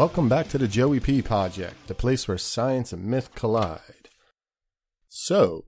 Welcome 0.00 0.30
back 0.30 0.48
to 0.48 0.56
the 0.56 0.66
Joey 0.66 0.98
P 0.98 1.20
Podject, 1.20 1.74
the 1.86 1.94
place 1.94 2.26
where 2.26 2.38
science 2.38 2.90
and 2.94 3.04
myth 3.04 3.34
collide. 3.34 4.08
So, 5.10 5.66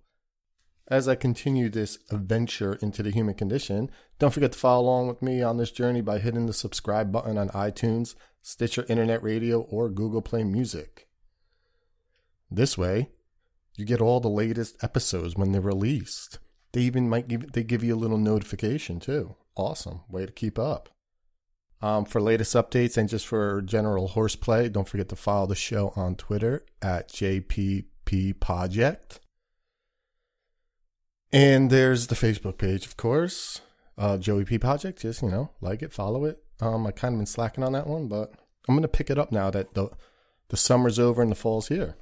as 0.88 1.06
I 1.06 1.16
continue 1.16 1.68
this 1.68 1.98
adventure 2.10 2.78
into 2.80 3.02
the 3.02 3.10
human 3.10 3.34
condition, 3.34 3.90
don't 4.18 4.32
forget 4.32 4.52
to 4.52 4.58
follow 4.58 4.84
along 4.84 5.08
with 5.08 5.20
me 5.20 5.42
on 5.42 5.58
this 5.58 5.70
journey 5.70 6.00
by 6.00 6.18
hitting 6.18 6.46
the 6.46 6.54
subscribe 6.54 7.12
button 7.12 7.36
on 7.36 7.50
iTunes, 7.50 8.14
Stitcher 8.40 8.86
Internet 8.88 9.22
Radio, 9.22 9.60
or 9.60 9.90
Google 9.90 10.22
Play 10.22 10.44
Music. 10.44 11.08
This 12.50 12.78
way, 12.78 13.10
you 13.76 13.84
get 13.84 14.00
all 14.00 14.20
the 14.20 14.28
latest 14.28 14.82
episodes 14.82 15.36
when 15.36 15.52
they're 15.52 15.60
released. 15.60 16.38
They 16.72 16.80
even 16.80 17.06
might 17.06 17.28
give 17.28 17.52
they 17.52 17.64
give 17.64 17.84
you 17.84 17.94
a 17.94 18.00
little 18.00 18.16
notification 18.16 18.98
too. 18.98 19.36
Awesome. 19.56 20.00
Way 20.08 20.24
to 20.24 20.32
keep 20.32 20.58
up. 20.58 20.88
Um, 21.82 22.04
for 22.04 22.20
latest 22.20 22.54
updates 22.54 22.96
and 22.96 23.08
just 23.08 23.26
for 23.26 23.60
general 23.60 24.08
horseplay, 24.08 24.68
don't 24.68 24.88
forget 24.88 25.08
to 25.08 25.16
follow 25.16 25.46
the 25.46 25.56
show 25.56 25.92
on 25.96 26.14
Twitter 26.14 26.64
at 26.80 27.08
JPP 27.08 28.38
Project. 28.38 29.18
And 31.32 31.70
there's 31.70 32.06
the 32.06 32.14
Facebook 32.14 32.56
page, 32.58 32.86
of 32.86 32.96
course, 32.96 33.62
uh, 33.98 34.16
Joey 34.18 34.44
P 34.44 34.58
Podject. 34.58 35.00
Just 35.00 35.22
you 35.22 35.30
know, 35.30 35.50
like 35.60 35.82
it, 35.82 35.92
follow 35.92 36.24
it. 36.24 36.44
Um, 36.60 36.86
I 36.86 36.92
kind 36.92 37.14
of 37.14 37.18
been 37.18 37.26
slacking 37.26 37.64
on 37.64 37.72
that 37.72 37.88
one, 37.88 38.06
but 38.06 38.32
I'm 38.68 38.76
gonna 38.76 38.86
pick 38.86 39.10
it 39.10 39.18
up 39.18 39.32
now 39.32 39.50
that 39.50 39.74
the 39.74 39.90
the 40.50 40.56
summer's 40.56 41.00
over 41.00 41.20
and 41.20 41.32
the 41.32 41.36
fall's 41.36 41.68
here. 41.68 41.96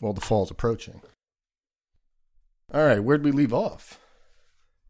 Well, 0.00 0.14
the 0.14 0.20
fall's 0.20 0.50
approaching. 0.50 1.02
All 2.72 2.86
right, 2.86 3.02
where'd 3.02 3.24
we 3.24 3.32
leave 3.32 3.52
off? 3.52 3.98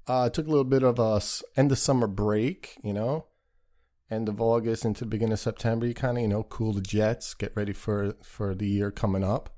Uh, 0.07 0.27
I 0.27 0.29
took 0.29 0.47
a 0.47 0.51
little 0.51 0.65
bit 0.65 0.83
of 0.83 0.99
a 0.99 1.21
end 1.59 1.73
of 1.73 1.79
summer 1.79 2.07
break, 2.07 2.77
you 2.85 2.93
know, 2.93 3.25
end 4.11 4.29
of 4.29 4.41
August 4.41 4.85
into 4.85 5.05
the 5.05 5.11
beginning 5.11 5.35
of 5.35 5.41
September. 5.41 5.87
You 5.87 5.95
kind 5.95 6.19
of, 6.19 6.23
you 6.23 6.29
know, 6.29 6.43
cool 6.43 6.73
the 6.73 6.81
jets, 6.81 7.35
get 7.35 7.53
ready 7.55 7.73
for 7.73 8.15
for 8.23 8.55
the 8.55 8.69
year 8.69 8.91
coming 8.91 9.25
up. 9.25 9.55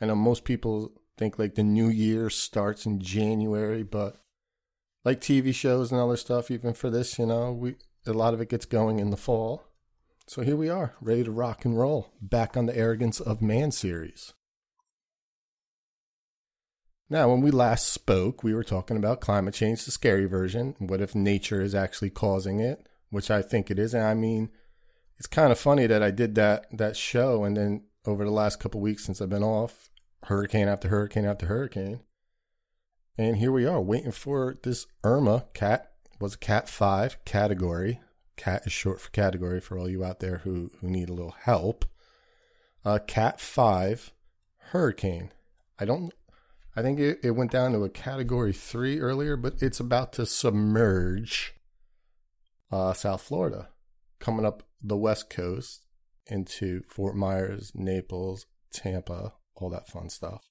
I 0.00 0.06
know 0.06 0.14
most 0.14 0.44
people 0.44 0.92
think 1.16 1.38
like 1.38 1.54
the 1.54 1.62
new 1.62 1.88
year 1.88 2.28
starts 2.28 2.86
in 2.86 3.00
January, 3.00 3.82
but 3.82 4.16
like 5.04 5.20
TV 5.20 5.54
shows 5.54 5.92
and 5.92 6.00
other 6.00 6.16
stuff, 6.16 6.50
even 6.50 6.74
for 6.74 6.90
this, 6.90 7.18
you 7.18 7.26
know, 7.26 7.52
we 7.52 7.76
a 8.06 8.12
lot 8.12 8.34
of 8.34 8.40
it 8.40 8.48
gets 8.48 8.66
going 8.66 8.98
in 8.98 9.10
the 9.10 9.16
fall. 9.16 9.62
So 10.28 10.42
here 10.42 10.56
we 10.56 10.68
are, 10.68 10.94
ready 11.00 11.22
to 11.22 11.30
rock 11.30 11.64
and 11.64 11.78
roll, 11.78 12.12
back 12.20 12.56
on 12.56 12.66
the 12.66 12.76
Arrogance 12.76 13.20
of 13.20 13.40
Man 13.40 13.70
series. 13.70 14.32
Now, 17.08 17.30
when 17.30 17.40
we 17.40 17.52
last 17.52 17.88
spoke, 17.92 18.42
we 18.42 18.52
were 18.52 18.64
talking 18.64 18.96
about 18.96 19.20
climate 19.20 19.54
change, 19.54 19.84
the 19.84 19.92
scary 19.92 20.26
version. 20.26 20.74
What 20.80 21.00
if 21.00 21.14
nature 21.14 21.60
is 21.60 21.76
actually 21.76 22.10
causing 22.10 22.58
it? 22.58 22.88
Which 23.10 23.30
I 23.30 23.42
think 23.42 23.70
it 23.70 23.78
is. 23.78 23.94
And 23.94 24.04
I 24.04 24.14
mean, 24.14 24.50
it's 25.18 25.26
kind 25.26 25.52
of 25.52 25.58
funny 25.58 25.86
that 25.86 26.02
I 26.02 26.10
did 26.10 26.34
that 26.34 26.66
that 26.72 26.96
show, 26.96 27.44
and 27.44 27.56
then 27.56 27.84
over 28.04 28.24
the 28.24 28.30
last 28.30 28.60
couple 28.60 28.80
weeks 28.80 29.04
since 29.04 29.20
I've 29.20 29.30
been 29.30 29.42
off, 29.42 29.90
hurricane 30.24 30.68
after 30.68 30.88
hurricane 30.88 31.24
after 31.24 31.46
hurricane, 31.46 32.00
and 33.16 33.36
here 33.36 33.52
we 33.52 33.66
are 33.66 33.80
waiting 33.80 34.12
for 34.12 34.56
this 34.62 34.86
Irma 35.02 35.46
cat 35.54 35.92
was 36.20 36.34
a 36.34 36.38
Cat 36.38 36.68
Five 36.68 37.24
category. 37.24 38.00
Cat 38.36 38.66
is 38.66 38.72
short 38.72 39.00
for 39.00 39.10
category 39.10 39.60
for 39.60 39.78
all 39.78 39.88
you 39.88 40.04
out 40.04 40.20
there 40.20 40.38
who 40.38 40.70
who 40.80 40.88
need 40.88 41.08
a 41.08 41.14
little 41.14 41.36
help. 41.42 41.86
Uh, 42.84 42.98
Cat 43.06 43.40
Five 43.40 44.12
hurricane. 44.70 45.32
I 45.78 45.86
don't 45.86 46.12
I 46.76 46.82
think 46.82 47.00
it, 47.00 47.20
it 47.22 47.30
went 47.30 47.52
down 47.52 47.72
to 47.72 47.84
a 47.84 47.88
category 47.88 48.52
three 48.52 49.00
earlier, 49.00 49.36
but 49.36 49.62
it's 49.62 49.80
about 49.80 50.12
to 50.14 50.26
submerge 50.26 51.55
uh, 52.70 52.92
South 52.92 53.22
Florida, 53.22 53.68
coming 54.18 54.46
up 54.46 54.62
the 54.82 54.96
West 54.96 55.30
Coast 55.30 55.86
into 56.26 56.82
Fort 56.88 57.16
Myers, 57.16 57.72
Naples, 57.74 58.46
Tampa, 58.72 59.34
all 59.54 59.70
that 59.70 59.88
fun 59.88 60.10
stuff. 60.10 60.48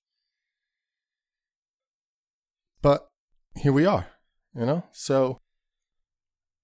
But 2.81 3.07
here 3.55 3.73
we 3.73 3.85
are, 3.85 4.07
you 4.55 4.65
know? 4.65 4.83
So 4.91 5.39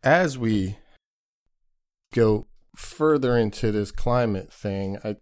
as 0.03 0.37
we 0.37 0.77
go 2.13 2.47
further 2.75 3.37
into 3.37 3.71
this 3.71 3.91
climate 3.91 4.51
thing, 4.51 4.97
I, 5.03 5.17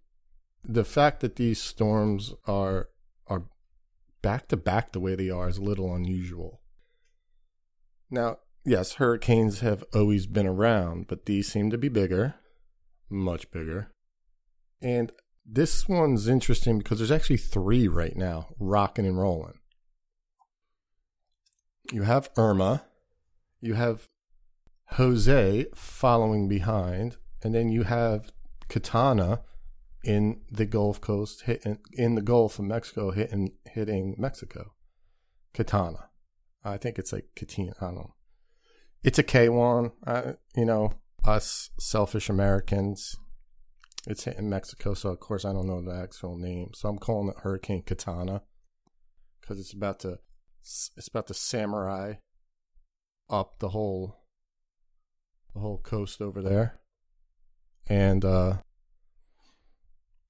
the 0.64 0.86
fact 0.86 1.22
that 1.22 1.36
these 1.36 1.62
storms 1.62 2.34
are 2.46 2.90
are 3.28 3.46
back 4.22 4.48
to 4.50 4.58
back 4.58 4.92
the 4.92 5.00
way 5.00 5.16
they 5.16 5.30
are 5.30 5.48
is 5.48 5.58
a 5.58 5.64
little 5.64 5.94
unusual. 5.94 6.62
Now, 8.12 8.38
yes, 8.70 8.94
hurricanes 8.94 9.62
have 9.62 9.84
always 9.94 10.28
been 10.28 10.46
around, 10.46 11.08
but 11.08 11.26
these 11.26 11.52
seem 11.52 11.72
to 11.72 11.78
be 11.78 11.90
bigger, 11.90 12.36
much 13.10 13.50
bigger. 13.52 13.92
And 14.82 15.12
this 15.46 15.90
one's 15.90 16.28
interesting 16.28 16.78
because 16.78 17.00
there's 17.00 17.12
actually 17.12 17.38
three 17.38 17.88
right 17.88 18.16
now 18.16 18.50
rocking 18.60 19.06
and 19.06 19.20
rolling. 19.20 19.60
You 21.92 22.04
have 22.04 22.30
Irma, 22.38 22.84
you 23.60 23.74
have 23.74 24.08
Jose 24.92 25.66
following 25.74 26.48
behind, 26.48 27.18
and 27.42 27.56
then 27.56 27.70
you 27.70 27.84
have 27.84 28.32
Katana 28.70 29.42
in 30.04 30.42
the 30.52 30.68
Gulf 30.68 31.02
Coast, 31.02 31.42
hitting 31.42 31.80
in 31.94 32.14
the 32.14 32.22
Gulf 32.22 32.60
of 32.60 32.66
Mexico, 32.66 33.10
hitting 33.10 33.54
hitting 33.66 34.16
Mexico. 34.20 34.74
Katana, 35.54 36.10
I 36.64 36.78
think 36.78 37.00
it's 37.00 37.12
like 37.12 37.30
Katina. 37.36 37.74
I 37.82 37.86
don't 37.86 37.96
know. 37.96 38.14
It's 39.04 39.20
a 39.20 39.24
K 39.24 39.50
one. 39.50 39.92
Uh, 40.06 40.34
you 40.56 40.66
know, 40.66 40.94
us 41.26 41.70
selfish 41.80 42.30
Americans. 42.30 43.16
It's 44.08 44.24
hitting 44.24 44.50
Mexico, 44.50 44.94
so 44.94 45.10
of 45.10 45.20
course 45.20 45.46
I 45.46 45.54
don't 45.54 45.68
know 45.68 45.82
the 45.82 45.96
actual 45.96 46.38
name. 46.38 46.72
So 46.74 46.90
I'm 46.90 46.98
calling 46.98 47.30
it 47.30 47.42
Hurricane 47.42 47.84
Katana 47.84 48.42
because 49.42 49.60
it's 49.60 49.74
about 49.74 50.00
to 50.00 50.20
it's 50.62 51.08
about 51.08 51.28
to 51.28 51.34
samurai 51.34 52.16
up 53.30 53.60
the 53.60 53.70
whole 53.70 54.18
the 55.54 55.60
whole 55.60 55.78
coast 55.80 56.22
over 56.22 56.42
there, 56.42 56.80
and 57.88 58.24
uh 58.24 58.58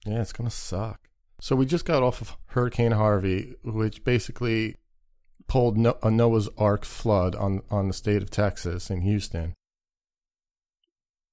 yeah, 0.04 0.20
it's 0.20 0.32
gonna 0.32 0.50
suck. 0.50 1.08
So 1.40 1.56
we 1.56 1.64
just 1.64 1.84
got 1.84 2.02
off 2.02 2.20
of 2.20 2.36
Hurricane 2.46 2.92
Harvey, 2.92 3.54
which 3.62 4.04
basically 4.04 4.76
pulled 5.48 5.76
a 5.76 6.10
Noah's 6.10 6.48
Ark 6.58 6.84
flood 6.84 7.34
on 7.34 7.62
on 7.70 7.88
the 7.88 7.94
state 7.94 8.22
of 8.22 8.30
Texas 8.30 8.90
in 8.90 9.02
Houston. 9.02 9.54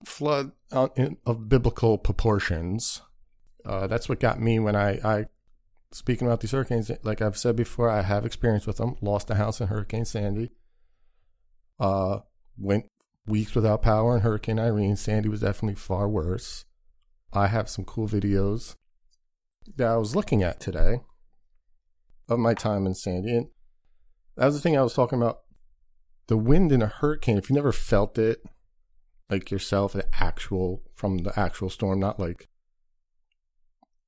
Flood 0.05 0.51
of 0.71 1.49
biblical 1.49 1.97
proportions. 1.97 3.01
Uh, 3.65 3.87
that's 3.87 4.07
what 4.07 4.19
got 4.19 4.39
me 4.39 4.59
when 4.59 4.75
I, 4.75 4.99
I 5.03 5.25
speaking 5.91 6.27
about 6.27 6.41
these 6.41 6.51
hurricanes. 6.51 6.91
Like 7.03 7.21
I've 7.21 7.37
said 7.37 7.55
before, 7.55 7.89
I 7.89 8.01
have 8.01 8.25
experience 8.25 8.67
with 8.67 8.77
them. 8.77 8.95
Lost 9.01 9.29
a 9.29 9.35
house 9.35 9.59
in 9.59 9.67
Hurricane 9.67 10.05
Sandy. 10.05 10.51
Uh, 11.79 12.19
went 12.57 12.85
weeks 13.25 13.53
without 13.55 13.81
power 13.81 14.15
in 14.15 14.21
Hurricane 14.21 14.59
Irene. 14.59 14.95
Sandy 14.95 15.29
was 15.29 15.41
definitely 15.41 15.75
far 15.75 16.07
worse. 16.07 16.65
I 17.33 17.47
have 17.47 17.69
some 17.69 17.85
cool 17.85 18.07
videos 18.07 18.75
that 19.75 19.87
I 19.87 19.97
was 19.97 20.15
looking 20.15 20.43
at 20.43 20.59
today 20.59 21.01
of 22.29 22.39
my 22.39 22.53
time 22.53 22.85
in 22.85 22.95
Sandy. 22.95 23.35
And 23.35 23.47
that 24.37 24.45
was 24.45 24.55
the 24.55 24.61
thing 24.61 24.77
I 24.77 24.83
was 24.83 24.93
talking 24.93 25.21
about. 25.21 25.41
The 26.27 26.37
wind 26.37 26.71
in 26.71 26.81
a 26.81 26.87
hurricane, 26.87 27.37
if 27.37 27.49
you 27.49 27.55
never 27.55 27.71
felt 27.71 28.17
it 28.17 28.43
like 29.29 29.51
yourself, 29.51 29.93
the 29.93 30.05
actual 30.19 30.83
from 30.93 31.19
the 31.19 31.37
actual 31.39 31.69
storm, 31.69 31.99
not 31.99 32.19
like 32.19 32.47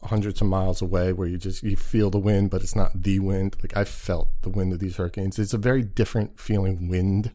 hundreds 0.03 0.39
of 0.39 0.47
miles 0.47 0.81
away 0.81 1.11
where 1.11 1.27
you 1.27 1.37
just 1.37 1.63
you 1.63 1.75
feel 1.75 2.09
the 2.09 2.19
wind, 2.19 2.49
but 2.49 2.61
it's 2.61 2.75
not 2.75 3.03
the 3.03 3.19
wind. 3.19 3.55
Like 3.61 3.75
I 3.75 3.83
felt 3.83 4.29
the 4.41 4.49
wind 4.49 4.73
of 4.73 4.79
these 4.79 4.97
hurricanes. 4.97 5.39
It's 5.39 5.53
a 5.53 5.57
very 5.57 5.83
different 5.83 6.39
feeling 6.39 6.87
wind. 6.89 7.33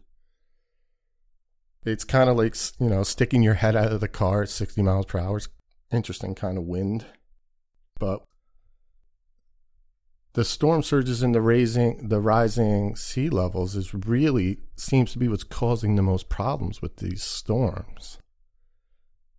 It's 1.84 2.04
kind 2.04 2.30
of 2.30 2.36
like 2.36 2.56
you 2.78 2.88
know 2.88 3.02
sticking 3.02 3.42
your 3.42 3.54
head 3.54 3.76
out 3.76 3.92
of 3.92 4.00
the 4.00 4.08
car 4.08 4.42
at 4.42 4.48
60 4.48 4.82
miles 4.82 5.06
per 5.06 5.18
hour. 5.18 5.38
It's 5.38 5.48
interesting 5.90 6.34
kind 6.34 6.56
of 6.56 6.64
wind. 6.64 7.06
But 7.98 8.22
the 10.34 10.44
storm 10.44 10.82
surges 10.82 11.22
and 11.22 11.34
the 11.34 11.40
raising 11.40 12.08
the 12.08 12.20
rising 12.20 12.96
sea 12.96 13.28
levels 13.28 13.76
is 13.76 13.94
really 13.94 14.58
seems 14.76 15.12
to 15.12 15.18
be 15.18 15.28
what's 15.28 15.44
causing 15.44 15.94
the 15.94 16.02
most 16.02 16.28
problems 16.28 16.82
with 16.82 16.96
these 16.96 17.22
storms. 17.22 18.18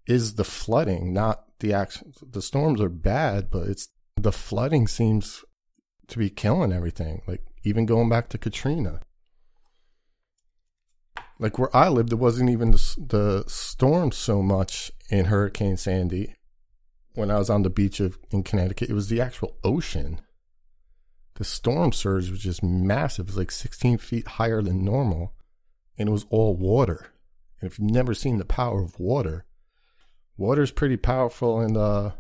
Is 0.08 0.36
the 0.36 0.44
flooding, 0.44 1.14
not 1.14 1.46
the 1.60 1.74
action 1.74 2.14
the 2.22 2.42
storms 2.42 2.82
are 2.82 2.90
bad, 2.90 3.52
but 3.52 3.68
it's 3.68 3.90
the 4.16 4.32
flooding 4.32 4.88
seems 4.88 5.44
to 6.08 6.18
be 6.18 6.30
killing 6.30 6.72
everything. 6.72 7.22
Like 7.28 7.44
even 7.64 7.86
going 7.86 8.10
back 8.10 8.30
to 8.30 8.38
Katrina. 8.38 9.02
Like 11.38 11.60
where 11.60 11.76
I 11.76 11.90
lived, 11.90 12.14
it 12.14 12.16
wasn't 12.16 12.50
even 12.50 12.72
the, 12.72 12.96
the 12.98 13.44
storm 13.48 14.14
so 14.14 14.42
much 14.42 14.92
in 15.10 15.26
Hurricane 15.26 15.76
Sandy 15.76 16.36
when 17.16 17.30
I 17.30 17.38
was 17.38 17.50
on 17.50 17.64
the 17.64 17.70
beach 17.70 18.00
of 18.00 18.18
in 18.32 18.44
Connecticut. 18.44 18.90
It 18.90 18.94
was 18.94 19.10
the 19.10 19.20
actual 19.20 19.58
ocean. 19.62 20.22
The 21.36 21.44
storm 21.44 21.92
surge 21.92 22.30
was 22.30 22.40
just 22.40 22.64
massive. 22.64 23.28
It 23.28 23.32
was 23.32 23.38
like 23.38 23.52
16 23.52 23.98
feet 23.98 24.28
higher 24.28 24.62
than 24.62 24.86
normal, 24.86 25.34
and 25.98 26.10
it 26.10 26.12
was 26.12 26.26
all 26.30 26.56
water. 26.56 27.14
And 27.60 27.70
if 27.70 27.78
you've 27.78 27.92
never 27.92 28.14
seen 28.14 28.38
the 28.38 28.46
power 28.46 28.82
of 28.82 29.00
water, 29.00 29.46
Water's 30.38 30.72
pretty 30.72 30.98
powerful 30.98 31.60
and 31.60 31.78
uh, 31.78 32.12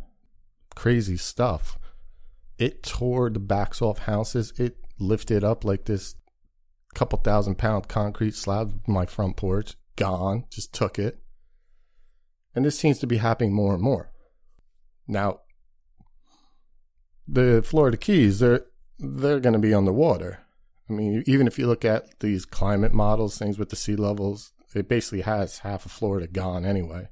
crazy 0.76 1.18
stuff. 1.18 1.78
It 2.58 2.84
tore 2.84 3.30
the 3.30 3.40
backs 3.40 3.82
off 3.82 4.00
houses. 4.00 4.54
It 4.58 4.78
lifted 4.98 5.44
up 5.44 5.66
like 5.66 5.86
this 5.86 6.16
couple 6.94 7.20
thousand 7.20 7.58
pound 7.58 7.90
concrete 7.90 8.36
slab 8.36 8.80
my 8.88 9.06
front 9.06 9.36
porch. 9.36 9.76
Gone. 9.98 10.46
Just 10.50 10.74
took 10.74 10.98
it. 10.98 11.20
And 12.54 12.64
this 12.64 12.80
seems 12.80 13.00
to 13.00 13.08
be 13.08 13.18
happening 13.18 13.54
more 13.54 13.74
and 13.74 13.84
more. 13.84 14.12
Now, 15.08 15.42
the 17.28 17.62
Florida 17.66 17.98
Keys, 17.98 18.40
they're 18.40 18.66
they're 19.00 19.40
going 19.40 19.54
to 19.54 19.60
be 19.60 19.74
on 19.74 19.86
the 19.86 19.94
water. 19.94 20.40
I 20.90 20.94
mean, 20.94 21.24
even 21.26 21.48
if 21.48 21.58
you 21.58 21.68
look 21.68 21.84
at 21.84 22.20
these 22.20 22.46
climate 22.46 22.94
models, 22.94 23.38
things 23.38 23.58
with 23.58 23.70
the 23.70 23.76
sea 23.76 23.96
levels, 23.96 24.54
it 24.74 24.88
basically 24.88 25.22
has 25.22 25.60
half 25.60 25.86
of 25.86 25.92
Florida 25.92 26.28
gone 26.28 26.66
anyway. 26.66 27.10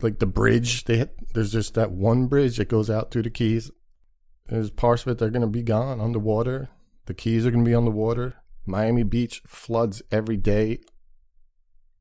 Like 0.00 0.18
the 0.18 0.26
bridge, 0.26 0.84
they 0.84 0.98
hit, 0.98 1.16
there's 1.34 1.52
just 1.52 1.74
that 1.74 1.90
one 1.90 2.26
bridge 2.26 2.58
that 2.58 2.68
goes 2.68 2.90
out 2.90 3.10
through 3.10 3.22
the 3.22 3.30
Keys. 3.30 3.70
There's 4.46 4.70
parts 4.70 5.02
of 5.02 5.08
it 5.12 5.18
that 5.18 5.24
are 5.24 5.30
going 5.30 5.42
to 5.42 5.46
be 5.46 5.62
gone 5.62 6.00
underwater. 6.00 6.68
The 7.06 7.14
Keys 7.14 7.46
are 7.46 7.50
going 7.50 7.64
to 7.64 7.68
be 7.68 7.74
on 7.74 7.84
the 7.84 7.90
water. 7.90 8.36
Miami 8.66 9.02
Beach 9.02 9.42
floods 9.46 10.02
every 10.12 10.36
day, 10.36 10.80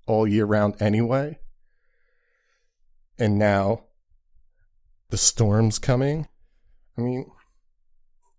all 0.06 0.28
year 0.28 0.46
round 0.46 0.76
anyway. 0.82 1.40
And 3.18 3.40
now 3.40 3.86
the 5.10 5.18
storm's 5.18 5.80
coming. 5.80 6.28
I 6.98 7.02
mean, 7.02 7.32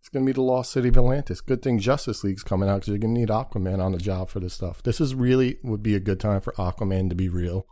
it's 0.00 0.08
going 0.08 0.24
to 0.24 0.28
be 0.28 0.34
the 0.34 0.42
lost 0.42 0.72
city 0.72 0.88
of 0.88 0.96
Atlantis. 0.96 1.40
Good 1.40 1.62
thing 1.62 1.78
Justice 1.78 2.24
League's 2.24 2.42
coming 2.42 2.68
out 2.68 2.76
because 2.76 2.88
you're 2.88 2.98
going 2.98 3.14
to 3.14 3.20
need 3.20 3.28
Aquaman 3.28 3.80
on 3.82 3.92
the 3.92 3.98
job 3.98 4.28
for 4.28 4.40
this 4.40 4.54
stuff. 4.54 4.82
This 4.82 5.00
is 5.00 5.14
really 5.14 5.58
would 5.62 5.82
be 5.82 5.94
a 5.94 6.00
good 6.00 6.20
time 6.20 6.40
for 6.40 6.52
Aquaman 6.52 7.08
to 7.08 7.14
be 7.14 7.28
real. 7.28 7.66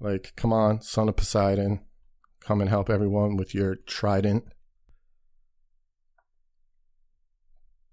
Like, 0.00 0.32
come 0.36 0.52
on, 0.52 0.82
son 0.82 1.08
of 1.08 1.16
Poseidon, 1.16 1.80
come 2.40 2.60
and 2.60 2.68
help 2.68 2.90
everyone 2.90 3.36
with 3.36 3.54
your 3.54 3.76
trident. 3.76 4.44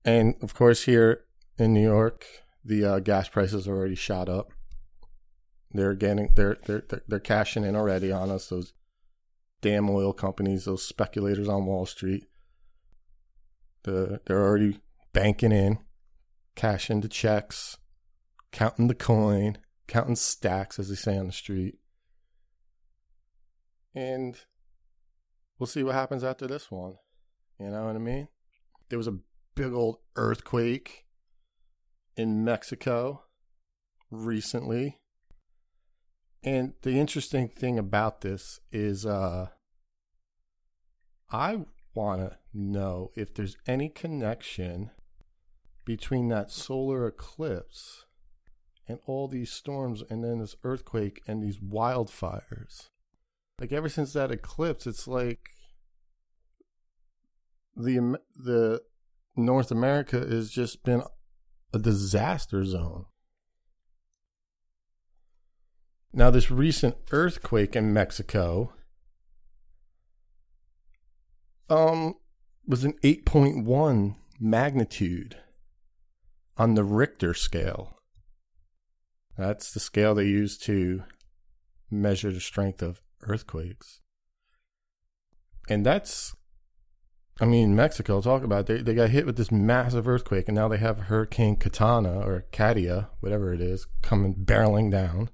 And 0.03 0.35
of 0.41 0.53
course, 0.53 0.83
here 0.83 1.25
in 1.57 1.73
New 1.73 1.83
York, 1.83 2.25
the 2.65 2.83
uh, 2.83 2.99
gas 2.99 3.29
prices 3.29 3.67
already 3.67 3.95
shot 3.95 4.27
up. 4.27 4.51
They're 5.71 5.93
getting 5.93 6.31
they're, 6.35 6.57
they're 6.65 6.83
they're 6.89 7.03
they're 7.07 7.19
cashing 7.19 7.63
in 7.63 7.75
already 7.75 8.11
on 8.11 8.29
us. 8.29 8.47
Those 8.47 8.73
damn 9.61 9.89
oil 9.89 10.11
companies, 10.11 10.65
those 10.65 10.83
speculators 10.83 11.47
on 11.47 11.65
Wall 11.65 11.85
Street. 11.85 12.25
The 13.83 14.21
they're 14.25 14.43
already 14.43 14.79
banking 15.13 15.51
in, 15.51 15.79
cashing 16.55 17.01
the 17.01 17.07
checks, 17.07 17.77
counting 18.51 18.87
the 18.87 18.95
coin, 18.95 19.57
counting 19.87 20.15
stacks, 20.15 20.79
as 20.79 20.89
they 20.89 20.95
say 20.95 21.17
on 21.17 21.27
the 21.27 21.33
street. 21.33 21.79
And 23.93 24.37
we'll 25.59 25.67
see 25.67 25.83
what 25.83 25.95
happens 25.95 26.23
after 26.23 26.47
this 26.47 26.71
one. 26.71 26.95
You 27.59 27.69
know 27.69 27.85
what 27.85 27.95
I 27.95 27.99
mean? 27.99 28.27
There 28.89 28.97
was 28.97 29.07
a 29.07 29.19
big 29.55 29.73
old 29.73 29.97
earthquake 30.15 31.05
in 32.15 32.43
Mexico 32.43 33.23
recently. 34.09 34.99
And 36.43 36.73
the 36.81 36.99
interesting 36.99 37.47
thing 37.47 37.77
about 37.77 38.21
this 38.21 38.59
is 38.71 39.05
uh 39.05 39.47
I 41.31 41.65
want 41.93 42.21
to 42.21 42.37
know 42.53 43.11
if 43.15 43.33
there's 43.33 43.57
any 43.67 43.89
connection 43.89 44.91
between 45.85 46.29
that 46.29 46.51
solar 46.51 47.07
eclipse 47.07 48.05
and 48.87 48.99
all 49.05 49.27
these 49.27 49.51
storms 49.51 50.03
and 50.09 50.23
then 50.23 50.39
this 50.39 50.55
earthquake 50.63 51.21
and 51.27 51.41
these 51.41 51.59
wildfires. 51.59 52.89
Like 53.59 53.71
ever 53.71 53.89
since 53.89 54.13
that 54.13 54.31
eclipse, 54.31 54.87
it's 54.87 55.07
like 55.07 55.49
the 57.75 58.19
the 58.35 58.81
North 59.35 59.71
America 59.71 60.17
has 60.17 60.51
just 60.51 60.83
been 60.83 61.03
a 61.73 61.79
disaster 61.79 62.65
zone. 62.65 63.05
Now, 66.13 66.29
this 66.29 66.51
recent 66.51 66.97
earthquake 67.11 67.75
in 67.75 67.93
Mexico 67.93 68.73
um, 71.69 72.15
was 72.67 72.83
an 72.83 72.93
8.1 73.03 74.15
magnitude 74.39 75.37
on 76.57 76.75
the 76.75 76.83
Richter 76.83 77.33
scale. 77.33 77.97
That's 79.37 79.71
the 79.71 79.79
scale 79.79 80.13
they 80.13 80.25
use 80.25 80.57
to 80.59 81.03
measure 81.89 82.31
the 82.31 82.39
strength 82.39 82.81
of 82.81 83.01
earthquakes. 83.21 83.99
And 85.69 85.85
that's, 85.85 86.35
I 87.39 87.45
mean, 87.45 87.75
Mexico, 87.75 88.21
talk 88.21 88.43
about 88.43 88.61
it. 88.61 88.65
They, 88.67 88.81
they 88.81 88.93
got 88.93 89.09
hit 89.09 89.25
with 89.25 89.37
this 89.37 89.51
massive 89.51 90.07
earthquake, 90.07 90.47
and 90.47 90.55
now 90.55 90.67
they 90.67 90.77
have 90.77 90.99
Hurricane 90.99 91.55
Katana 91.55 92.19
or 92.19 92.45
Katia, 92.51 93.09
whatever 93.19 93.53
it 93.53 93.61
is, 93.61 93.87
coming 94.01 94.35
barreling 94.35 94.91
down. 94.91 95.29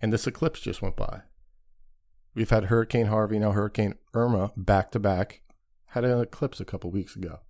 And 0.00 0.12
this 0.12 0.26
eclipse 0.26 0.60
just 0.60 0.80
went 0.80 0.96
by. 0.96 1.22
We've 2.34 2.50
had 2.50 2.66
Hurricane 2.66 3.06
Harvey, 3.06 3.38
now 3.38 3.52
Hurricane 3.52 3.94
Irma 4.14 4.52
back 4.56 4.90
to 4.92 4.98
back. 4.98 5.42
Had 5.90 6.04
an 6.04 6.20
eclipse 6.20 6.60
a 6.60 6.64
couple 6.64 6.90
weeks 6.90 7.16
ago. 7.16 7.40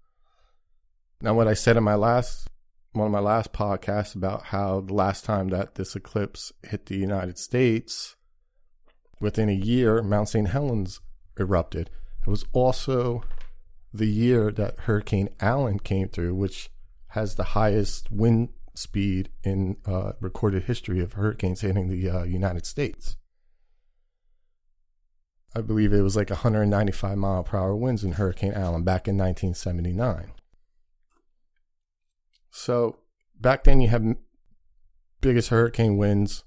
Now, 1.20 1.34
what 1.34 1.48
I 1.48 1.54
said 1.54 1.76
in 1.76 1.84
my 1.84 1.94
last 1.94 2.48
one 2.92 3.06
of 3.06 3.12
my 3.12 3.20
last 3.20 3.52
podcasts 3.52 4.14
about 4.14 4.46
how 4.46 4.80
the 4.80 4.94
last 4.94 5.24
time 5.24 5.48
that 5.48 5.76
this 5.76 5.94
eclipse 5.94 6.52
hit 6.62 6.86
the 6.86 6.96
United 6.96 7.38
States, 7.38 8.16
within 9.20 9.48
a 9.48 9.52
year, 9.52 10.02
Mount 10.02 10.28
St. 10.28 10.48
Helens 10.48 11.00
erupted. 11.38 11.90
It 12.26 12.30
was 12.30 12.44
also 12.52 13.22
the 13.92 14.08
year 14.08 14.50
that 14.52 14.80
Hurricane 14.80 15.28
Allen 15.40 15.78
came 15.78 16.08
through, 16.08 16.34
which 16.34 16.70
has 17.08 17.34
the 17.34 17.44
highest 17.44 18.10
wind 18.10 18.50
speed 18.74 19.30
in 19.42 19.76
uh, 19.86 20.12
recorded 20.20 20.64
history 20.64 21.00
of 21.00 21.12
hurricanes 21.12 21.60
hitting 21.60 21.88
the 21.88 22.08
uh, 22.08 22.22
United 22.24 22.66
States. 22.66 23.16
I 25.54 25.60
believe 25.62 25.92
it 25.92 26.02
was 26.02 26.16
like 26.16 26.30
195 26.30 27.18
mile 27.18 27.42
per 27.42 27.58
hour 27.58 27.74
winds 27.74 28.04
in 28.04 28.12
Hurricane 28.12 28.52
Allen 28.52 28.84
back 28.84 29.08
in 29.08 29.16
1979. 29.16 30.32
So 32.50 32.98
back 33.40 33.64
then 33.64 33.80
you 33.80 33.88
have 33.88 34.16
biggest 35.20 35.48
hurricane 35.48 35.96
winds, 35.96 36.44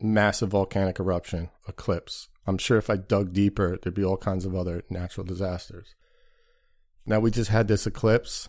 massive 0.00 0.50
volcanic 0.50 1.00
eruption, 1.00 1.50
eclipse. 1.66 2.28
I'm 2.46 2.58
sure 2.58 2.76
if 2.76 2.90
I 2.90 2.96
dug 2.96 3.32
deeper, 3.32 3.78
there'd 3.80 3.94
be 3.94 4.04
all 4.04 4.16
kinds 4.16 4.44
of 4.44 4.54
other 4.54 4.82
natural 4.90 5.24
disasters. 5.24 5.94
Now 7.06 7.20
we 7.20 7.30
just 7.30 7.50
had 7.50 7.68
this 7.68 7.86
eclipse, 7.86 8.48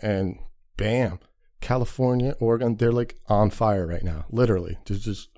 and 0.00 0.38
bam, 0.76 1.20
California, 1.60 2.36
Oregon, 2.40 2.76
they're 2.76 2.92
like 2.92 3.16
on 3.26 3.50
fire 3.50 3.86
right 3.86 4.02
now. 4.02 4.26
Literally, 4.30 4.78
there's 4.86 5.04
just 5.04 5.30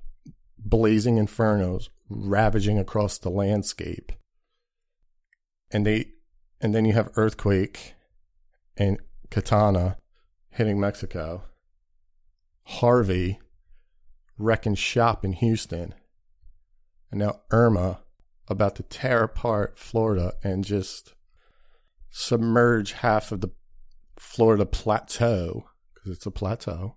blazing 0.58 1.16
infernos 1.16 1.88
ravaging 2.08 2.78
across 2.78 3.18
the 3.18 3.30
landscape. 3.30 4.12
And 5.70 5.86
they 5.86 6.12
and 6.60 6.75
then 6.75 6.84
you 6.84 6.92
have 6.94 7.10
earthquake 7.16 7.94
and 8.76 8.98
Katana 9.30 9.98
hitting 10.50 10.80
Mexico. 10.80 11.44
Harvey 12.64 13.38
wrecking 14.38 14.75
shop 14.75 15.25
in 15.25 15.32
Houston. 15.32 15.94
And 17.10 17.20
now 17.20 17.40
Irma 17.50 18.00
about 18.48 18.76
to 18.76 18.82
tear 18.82 19.25
apart 19.25 19.78
Florida 19.78 20.34
and 20.42 20.64
just 20.64 21.14
submerge 22.10 22.92
half 22.92 23.32
of 23.32 23.40
the 23.40 23.50
Florida 24.16 24.64
plateau 24.64 25.66
because 25.94 26.12
it's 26.12 26.26
a 26.26 26.30
plateau 26.30 26.96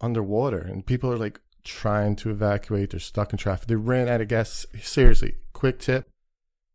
underwater 0.00 0.58
and 0.58 0.86
people 0.86 1.10
are 1.10 1.16
like 1.16 1.40
trying 1.66 2.16
to 2.16 2.30
evacuate. 2.30 2.90
They're 2.90 3.00
stuck 3.00 3.32
in 3.32 3.38
traffic. 3.38 3.68
They 3.68 3.74
ran 3.74 4.08
out 4.08 4.22
of 4.22 4.28
gas. 4.28 4.64
Seriously, 4.80 5.34
quick 5.52 5.78
tip. 5.78 6.08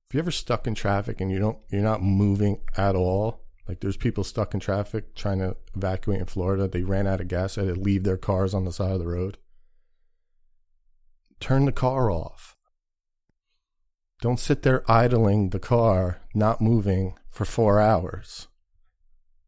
If 0.08 0.14
you're 0.14 0.24
ever 0.24 0.32
stuck 0.32 0.68
in 0.68 0.76
traffic 0.76 1.22
and 1.22 1.32
you 1.32 1.40
don't 1.40 1.58
you're 1.70 1.82
not 1.82 2.04
moving 2.04 2.60
at 2.78 2.96
all, 2.96 3.46
like 3.68 3.80
there's 3.80 3.98
people 3.98 4.24
stuck 4.24 4.54
in 4.54 4.60
traffic 4.60 5.16
trying 5.16 5.40
to 5.40 5.56
evacuate 5.76 6.20
in 6.20 6.26
Florida, 6.26 6.68
they 6.68 6.84
ran 6.84 7.08
out 7.08 7.22
of 7.22 7.30
gas, 7.30 7.56
they 7.56 7.66
had 7.66 7.76
to 7.76 7.82
leave 7.82 8.04
their 8.04 8.18
cars 8.18 8.54
on 8.54 8.66
the 8.66 8.74
side 8.74 8.92
of 8.92 9.00
the 9.00 9.08
road. 9.08 9.38
Turn 11.40 11.66
the 11.66 11.72
car 11.72 12.12
off. 12.12 12.56
Don't 14.22 14.40
sit 14.40 14.62
there 14.62 14.90
idling 14.92 15.50
the 15.50 15.60
car, 15.60 16.22
not 16.36 16.62
moving 16.62 17.18
for 17.32 17.46
four 17.46 17.80
hours. 17.80 18.48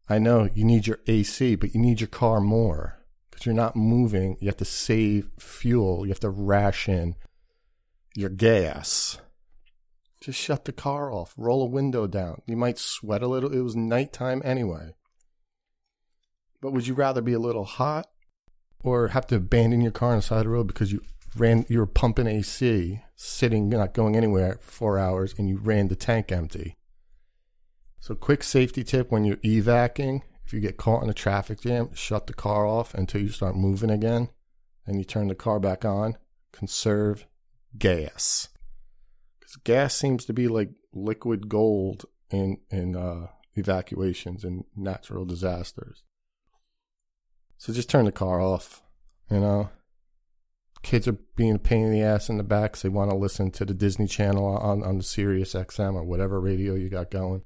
I 0.08 0.18
know 0.18 0.48
you 0.54 0.64
need 0.64 0.86
your 0.86 1.00
AC, 1.06 1.54
but 1.54 1.74
you 1.74 1.80
need 1.80 2.00
your 2.00 2.08
car 2.08 2.40
more 2.40 3.03
because 3.34 3.46
you're 3.46 3.54
not 3.54 3.76
moving. 3.76 4.36
You 4.40 4.46
have 4.46 4.56
to 4.58 4.64
save 4.64 5.30
fuel. 5.38 6.06
You 6.06 6.10
have 6.10 6.20
to 6.20 6.30
ration 6.30 7.16
your 8.14 8.30
gas. 8.30 9.18
Just 10.20 10.40
shut 10.40 10.64
the 10.64 10.72
car 10.72 11.12
off. 11.12 11.34
Roll 11.36 11.62
a 11.62 11.66
window 11.66 12.06
down. 12.06 12.42
You 12.46 12.56
might 12.56 12.78
sweat 12.78 13.22
a 13.22 13.26
little. 13.26 13.52
It 13.52 13.60
was 13.60 13.76
nighttime 13.76 14.40
anyway. 14.44 14.94
But 16.62 16.72
would 16.72 16.86
you 16.86 16.94
rather 16.94 17.20
be 17.20 17.34
a 17.34 17.38
little 17.38 17.64
hot 17.64 18.08
or 18.82 19.08
have 19.08 19.26
to 19.26 19.36
abandon 19.36 19.82
your 19.82 19.92
car 19.92 20.10
on 20.10 20.16
the 20.16 20.22
side 20.22 20.38
of 20.38 20.44
the 20.44 20.50
road 20.50 20.66
because 20.66 20.92
you 20.92 21.02
ran, 21.36 21.66
you 21.68 21.78
were 21.78 21.86
pumping 21.86 22.26
AC, 22.26 23.02
sitting, 23.16 23.68
not 23.68 23.94
going 23.94 24.16
anywhere 24.16 24.58
for 24.60 24.70
four 24.70 24.98
hours, 24.98 25.34
and 25.36 25.48
you 25.48 25.58
ran 25.58 25.88
the 25.88 25.96
tank 25.96 26.30
empty. 26.32 26.76
So, 28.00 28.14
quick 28.14 28.42
safety 28.42 28.84
tip 28.84 29.10
when 29.10 29.24
you're 29.24 29.38
evacing, 29.42 30.22
if 30.44 30.52
you 30.52 30.60
get 30.60 30.76
caught 30.76 31.02
in 31.02 31.10
a 31.10 31.14
traffic 31.14 31.60
jam, 31.60 31.94
shut 31.94 32.26
the 32.26 32.34
car 32.34 32.66
off 32.66 32.94
until 32.94 33.20
you 33.20 33.28
start 33.28 33.56
moving 33.56 33.90
again, 33.90 34.28
and 34.86 34.98
you 34.98 35.04
turn 35.04 35.28
the 35.28 35.34
car 35.34 35.58
back 35.58 35.84
on. 35.84 36.16
Conserve 36.52 37.26
gas. 37.78 38.48
Because 39.40 39.56
gas 39.56 39.94
seems 39.94 40.24
to 40.26 40.32
be 40.32 40.48
like 40.48 40.70
liquid 40.92 41.48
gold 41.48 42.04
in, 42.30 42.58
in 42.70 42.94
uh, 42.94 43.28
evacuations 43.54 44.44
and 44.44 44.64
natural 44.76 45.24
disasters. 45.24 46.02
So 47.56 47.72
just 47.72 47.88
turn 47.88 48.04
the 48.04 48.12
car 48.12 48.40
off, 48.40 48.82
you 49.30 49.40
know. 49.40 49.70
Kids 50.82 51.08
are 51.08 51.18
being 51.34 51.54
a 51.54 51.58
pain 51.58 51.86
in 51.86 51.92
the 51.92 52.02
ass 52.02 52.28
in 52.28 52.36
the 52.36 52.42
back 52.42 52.72
because 52.72 52.82
they 52.82 52.90
want 52.90 53.10
to 53.10 53.16
listen 53.16 53.50
to 53.52 53.64
the 53.64 53.72
Disney 53.72 54.06
Channel 54.06 54.44
on, 54.44 54.82
on 54.82 54.98
the 54.98 55.02
Sirius 55.02 55.54
XM 55.54 55.94
or 55.94 56.04
whatever 56.04 56.38
radio 56.38 56.74
you 56.74 56.90
got 56.90 57.10
going. 57.10 57.40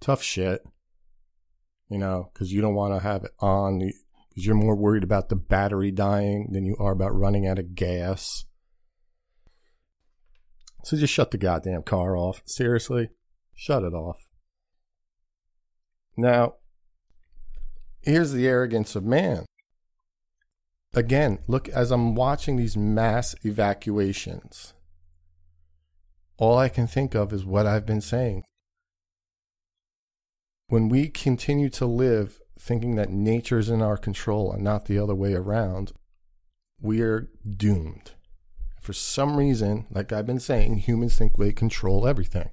Tough 0.00 0.20
shit, 0.20 0.66
you 1.90 1.98
know, 1.98 2.30
because 2.32 2.52
you 2.52 2.60
don't 2.60 2.74
want 2.74 2.94
to 2.94 3.00
have 3.00 3.24
it 3.24 3.32
on 3.40 3.78
because 3.78 4.46
you're 4.46 4.54
more 4.54 4.76
worried 4.76 5.02
about 5.02 5.28
the 5.28 5.36
battery 5.36 5.90
dying 5.90 6.50
than 6.52 6.64
you 6.64 6.76
are 6.78 6.92
about 6.92 7.14
running 7.14 7.46
out 7.46 7.58
of 7.58 7.74
gas. 7.74 8.44
So 10.84 10.96
just 10.96 11.12
shut 11.12 11.32
the 11.32 11.38
goddamn 11.38 11.82
car 11.82 12.16
off. 12.16 12.42
Seriously, 12.46 13.10
shut 13.54 13.82
it 13.82 13.92
off. 13.92 14.28
Now, 16.16 16.54
here's 18.02 18.32
the 18.32 18.46
arrogance 18.46 18.94
of 18.94 19.04
man. 19.04 19.46
Again, 20.94 21.40
look, 21.46 21.68
as 21.68 21.90
I'm 21.90 22.14
watching 22.14 22.56
these 22.56 22.76
mass 22.76 23.34
evacuations, 23.42 24.74
all 26.36 26.56
I 26.56 26.68
can 26.68 26.86
think 26.86 27.14
of 27.14 27.32
is 27.32 27.44
what 27.44 27.66
I've 27.66 27.86
been 27.86 28.00
saying. 28.00 28.44
When 30.70 30.88
we 30.88 31.08
continue 31.08 31.68
to 31.70 31.84
live 31.84 32.40
thinking 32.56 32.94
that 32.94 33.10
nature 33.10 33.58
is 33.58 33.68
in 33.68 33.82
our 33.82 33.96
control 33.96 34.52
and 34.52 34.62
not 34.62 34.84
the 34.84 35.00
other 35.00 35.16
way 35.16 35.34
around, 35.34 35.90
we 36.80 37.00
are 37.00 37.28
doomed. 37.44 38.12
For 38.80 38.92
some 38.92 39.36
reason, 39.36 39.86
like 39.90 40.12
I've 40.12 40.28
been 40.28 40.38
saying, 40.38 40.76
humans 40.76 41.16
think 41.16 41.36
they 41.36 41.50
control 41.50 42.06
everything. 42.06 42.50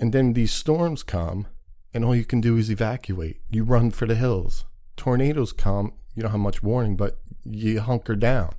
And 0.00 0.12
then 0.12 0.32
these 0.32 0.50
storms 0.50 1.04
come, 1.04 1.46
and 1.94 2.04
all 2.04 2.16
you 2.16 2.24
can 2.24 2.40
do 2.40 2.56
is 2.56 2.68
evacuate. 2.68 3.36
You 3.48 3.62
run 3.62 3.92
for 3.92 4.06
the 4.06 4.16
hills. 4.16 4.64
Tornadoes 4.96 5.52
come, 5.52 5.92
you 6.16 6.22
don't 6.22 6.32
have 6.32 6.40
much 6.40 6.64
warning, 6.64 6.96
but 6.96 7.20
you 7.44 7.80
hunker 7.80 8.16
down. 8.16 8.56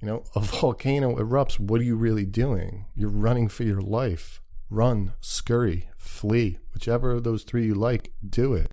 You 0.00 0.06
know, 0.06 0.24
a 0.36 0.40
volcano 0.60 1.16
erupts. 1.16 1.58
What 1.58 1.80
are 1.80 1.84
you 1.84 1.96
really 1.96 2.24
doing? 2.24 2.86
You're 2.94 3.10
running 3.10 3.48
for 3.48 3.64
your 3.64 3.80
life. 3.80 4.40
Run, 4.70 5.14
scurry, 5.20 5.88
flee. 6.06 6.58
Whichever 6.72 7.12
of 7.12 7.24
those 7.24 7.42
three 7.42 7.66
you 7.66 7.74
like, 7.74 8.12
do 8.28 8.54
it. 8.54 8.72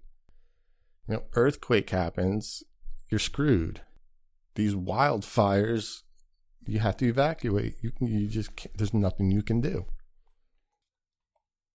You 1.08 1.16
know, 1.16 1.24
earthquake 1.34 1.90
happens, 1.90 2.64
you're 3.10 3.20
screwed. 3.20 3.82
These 4.56 4.76
wildfires, 4.76 6.04
you 6.66 6.80
have 6.80 6.98
to 6.98 7.08
evacuate. 7.08 7.76
You, 7.82 7.92
you 8.00 8.28
just 8.28 8.52
there's 8.76 8.94
nothing 8.94 9.32
you 9.32 9.44
can 9.44 9.62
do. 9.62 9.86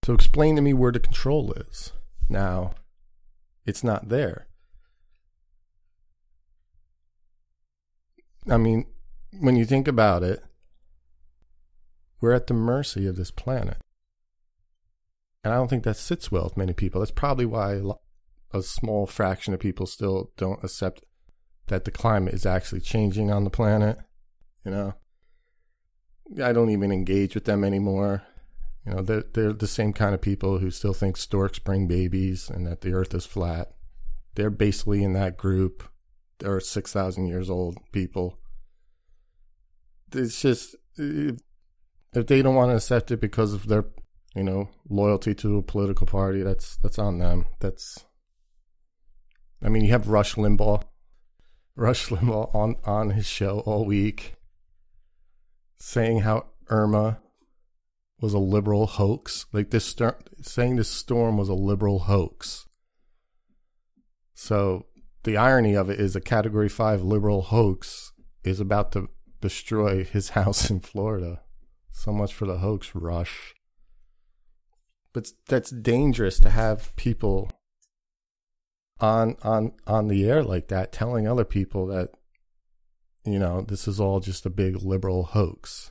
So 0.04 0.14
explain 0.14 0.56
to 0.56 0.62
me 0.62 0.72
where 0.72 0.92
the 0.92 1.00
control 1.00 1.52
is. 1.52 1.92
Now, 2.28 2.72
it's 3.66 3.84
not 3.84 4.08
there. 4.08 4.46
I 8.48 8.56
mean, 8.56 8.86
when 9.38 9.56
you 9.56 9.66
think 9.66 9.86
about 9.86 10.22
it, 10.22 10.42
we're 12.20 12.32
at 12.32 12.46
the 12.46 12.54
mercy 12.54 13.06
of 13.06 13.16
this 13.16 13.30
planet. 13.30 13.78
And 15.48 15.54
I 15.54 15.56
don't 15.56 15.68
think 15.68 15.84
that 15.84 15.96
sits 15.96 16.30
well 16.30 16.44
with 16.44 16.58
many 16.58 16.74
people. 16.74 17.00
That's 17.00 17.10
probably 17.10 17.46
why 17.46 17.80
a 18.52 18.62
small 18.62 19.06
fraction 19.06 19.54
of 19.54 19.60
people 19.60 19.86
still 19.86 20.30
don't 20.36 20.62
accept 20.62 21.02
that 21.68 21.86
the 21.86 21.90
climate 21.90 22.34
is 22.34 22.44
actually 22.44 22.82
changing 22.82 23.30
on 23.30 23.44
the 23.44 23.50
planet. 23.50 23.96
You 24.66 24.70
know, 24.72 24.94
I 26.44 26.52
don't 26.52 26.68
even 26.68 26.92
engage 26.92 27.34
with 27.34 27.46
them 27.46 27.64
anymore. 27.64 28.24
You 28.84 28.92
know, 28.92 29.00
they're, 29.00 29.24
they're 29.32 29.54
the 29.54 29.66
same 29.66 29.94
kind 29.94 30.14
of 30.14 30.20
people 30.20 30.58
who 30.58 30.70
still 30.70 30.92
think 30.92 31.16
storks 31.16 31.58
bring 31.58 31.88
babies 31.88 32.50
and 32.50 32.66
that 32.66 32.82
the 32.82 32.92
earth 32.92 33.14
is 33.14 33.24
flat. 33.24 33.72
They're 34.34 34.50
basically 34.50 35.02
in 35.02 35.14
that 35.14 35.38
group. 35.38 35.82
They're 36.40 36.60
6,000 36.60 37.26
years 37.26 37.48
old 37.48 37.78
people. 37.90 38.38
It's 40.12 40.42
just, 40.42 40.76
if 40.98 41.38
they 42.12 42.42
don't 42.42 42.54
want 42.54 42.70
to 42.70 42.76
accept 42.76 43.10
it 43.10 43.22
because 43.22 43.54
of 43.54 43.68
their, 43.68 43.86
you 44.34 44.44
know, 44.44 44.68
loyalty 44.88 45.34
to 45.34 45.58
a 45.58 45.62
political 45.62 46.06
party, 46.06 46.42
that's, 46.42 46.76
that's 46.76 46.98
on 46.98 47.18
them. 47.18 47.46
That's, 47.60 48.04
I 49.62 49.68
mean, 49.68 49.84
you 49.84 49.90
have 49.90 50.08
Rush 50.08 50.34
Limbaugh, 50.34 50.82
Rush 51.76 52.08
Limbaugh 52.08 52.54
on, 52.54 52.76
on 52.84 53.10
his 53.10 53.26
show 53.26 53.60
all 53.60 53.84
week 53.84 54.34
saying 55.78 56.20
how 56.20 56.46
Irma 56.68 57.20
was 58.20 58.34
a 58.34 58.38
liberal 58.38 58.86
hoax. 58.86 59.46
Like 59.52 59.70
this, 59.70 59.94
saying 60.42 60.76
this 60.76 60.90
storm 60.90 61.36
was 61.36 61.48
a 61.48 61.54
liberal 61.54 62.00
hoax. 62.00 62.66
So 64.34 64.86
the 65.24 65.36
irony 65.36 65.74
of 65.74 65.90
it 65.90 66.00
is 66.00 66.16
a 66.16 66.20
Category 66.20 66.68
Five 66.68 67.02
liberal 67.02 67.42
hoax 67.42 68.12
is 68.44 68.60
about 68.60 68.92
to 68.92 69.08
destroy 69.40 70.04
his 70.04 70.30
house 70.30 70.70
in 70.70 70.80
Florida. 70.80 71.42
So 71.90 72.12
much 72.12 72.32
for 72.32 72.46
the 72.46 72.58
hoax 72.58 72.94
rush. 72.94 73.54
But 75.18 75.32
that's 75.48 75.70
dangerous 75.70 76.38
to 76.38 76.50
have 76.50 76.94
people 76.94 77.50
on 79.00 79.34
on 79.42 79.72
on 79.84 80.06
the 80.06 80.30
air 80.30 80.44
like 80.44 80.68
that 80.68 80.92
telling 80.92 81.26
other 81.26 81.44
people 81.44 81.88
that 81.88 82.10
you 83.24 83.40
know 83.40 83.62
this 83.62 83.88
is 83.88 83.98
all 83.98 84.20
just 84.20 84.46
a 84.46 84.50
big 84.50 84.80
liberal 84.80 85.24
hoax. 85.24 85.90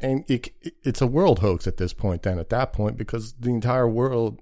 And 0.00 0.24
it, 0.30 0.54
it's 0.82 1.02
a 1.02 1.06
world 1.06 1.40
hoax 1.40 1.66
at 1.66 1.76
this 1.76 1.92
point 1.92 2.22
then 2.22 2.38
at 2.38 2.48
that 2.48 2.72
point 2.72 2.96
because 2.96 3.34
the 3.34 3.50
entire 3.50 3.86
world 3.86 4.40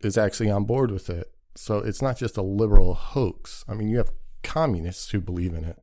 is 0.00 0.16
actually 0.16 0.52
on 0.52 0.66
board 0.66 0.92
with 0.92 1.10
it. 1.10 1.32
So 1.56 1.78
it's 1.78 2.00
not 2.00 2.16
just 2.16 2.36
a 2.36 2.42
liberal 2.42 2.94
hoax. 2.94 3.64
I 3.66 3.74
mean 3.74 3.88
you 3.88 3.96
have 3.96 4.12
communists 4.44 5.10
who 5.10 5.20
believe 5.20 5.52
in 5.52 5.64
it. 5.64 5.82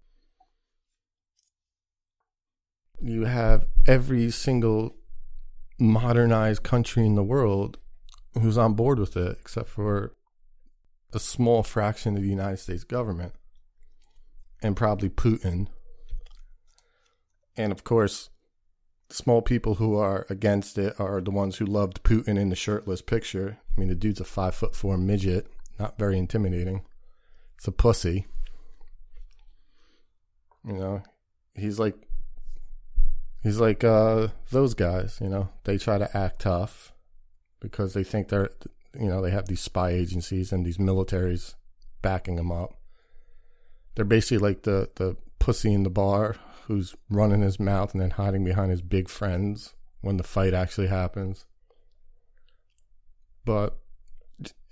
You 3.01 3.25
have 3.25 3.67
every 3.85 4.31
single 4.31 4.96
modernized 5.79 6.63
country 6.63 7.05
in 7.05 7.15
the 7.15 7.23
world 7.23 7.77
who's 8.33 8.57
on 8.57 8.73
board 8.73 8.99
with 8.99 9.15
it 9.15 9.37
except 9.39 9.69
for 9.69 10.13
a 11.13 11.19
small 11.19 11.63
fraction 11.63 12.15
of 12.15 12.21
the 12.21 12.29
united 12.29 12.57
states 12.57 12.83
government 12.83 13.33
and 14.61 14.75
probably 14.75 15.09
putin 15.09 15.67
and 17.55 17.71
of 17.71 17.83
course 17.83 18.29
small 19.09 19.41
people 19.41 19.75
who 19.75 19.95
are 19.95 20.25
against 20.29 20.77
it 20.77 20.99
are 20.99 21.21
the 21.21 21.31
ones 21.31 21.57
who 21.57 21.65
loved 21.65 22.03
Putin 22.03 22.37
in 22.39 22.49
the 22.49 22.55
shirtless 22.55 23.01
picture. 23.01 23.59
I 23.75 23.79
mean, 23.79 23.89
the 23.89 23.95
dude's 23.95 24.19
a 24.19 24.25
five 24.25 24.55
foot 24.55 24.75
four 24.75 24.97
midget, 24.97 25.47
not 25.79 25.97
very 25.97 26.17
intimidating. 26.17 26.83
It's 27.57 27.67
a 27.67 27.71
pussy. 27.71 28.27
You 30.65 30.73
know, 30.73 31.03
he's 31.55 31.79
like, 31.79 31.95
he's 33.47 33.59
like 33.59 33.83
uh, 33.83 34.27
those 34.51 34.73
guys. 34.73 35.19
You 35.21 35.29
know, 35.29 35.49
they 35.63 35.77
try 35.77 35.97
to 35.97 36.17
act 36.17 36.41
tough 36.41 36.91
because 37.59 37.93
they 37.93 38.03
think 38.03 38.27
they're, 38.27 38.49
you 38.93 39.07
know, 39.07 39.21
they 39.21 39.31
have 39.31 39.47
these 39.47 39.61
spy 39.61 39.91
agencies 39.91 40.51
and 40.51 40.65
these 40.65 40.77
militaries 40.77 41.55
backing 42.01 42.35
them 42.35 42.51
up. 42.51 42.75
They're 43.95 44.05
basically 44.05 44.39
like 44.39 44.63
the 44.63 44.89
the 44.95 45.15
pussy 45.39 45.73
in 45.73 45.83
the 45.83 45.89
bar 45.89 46.35
who's 46.65 46.95
running 47.09 47.41
his 47.41 47.59
mouth 47.59 47.93
and 47.93 48.01
then 48.01 48.11
hiding 48.11 48.43
behind 48.43 48.71
his 48.71 48.81
big 48.81 49.07
friends 49.07 49.73
when 50.01 50.17
the 50.17 50.23
fight 50.23 50.53
actually 50.53 50.87
happens. 50.87 51.45
But 53.45 53.77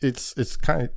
it's 0.02 0.34
it's 0.36 0.58
kind 0.58 0.82
of 0.84 0.90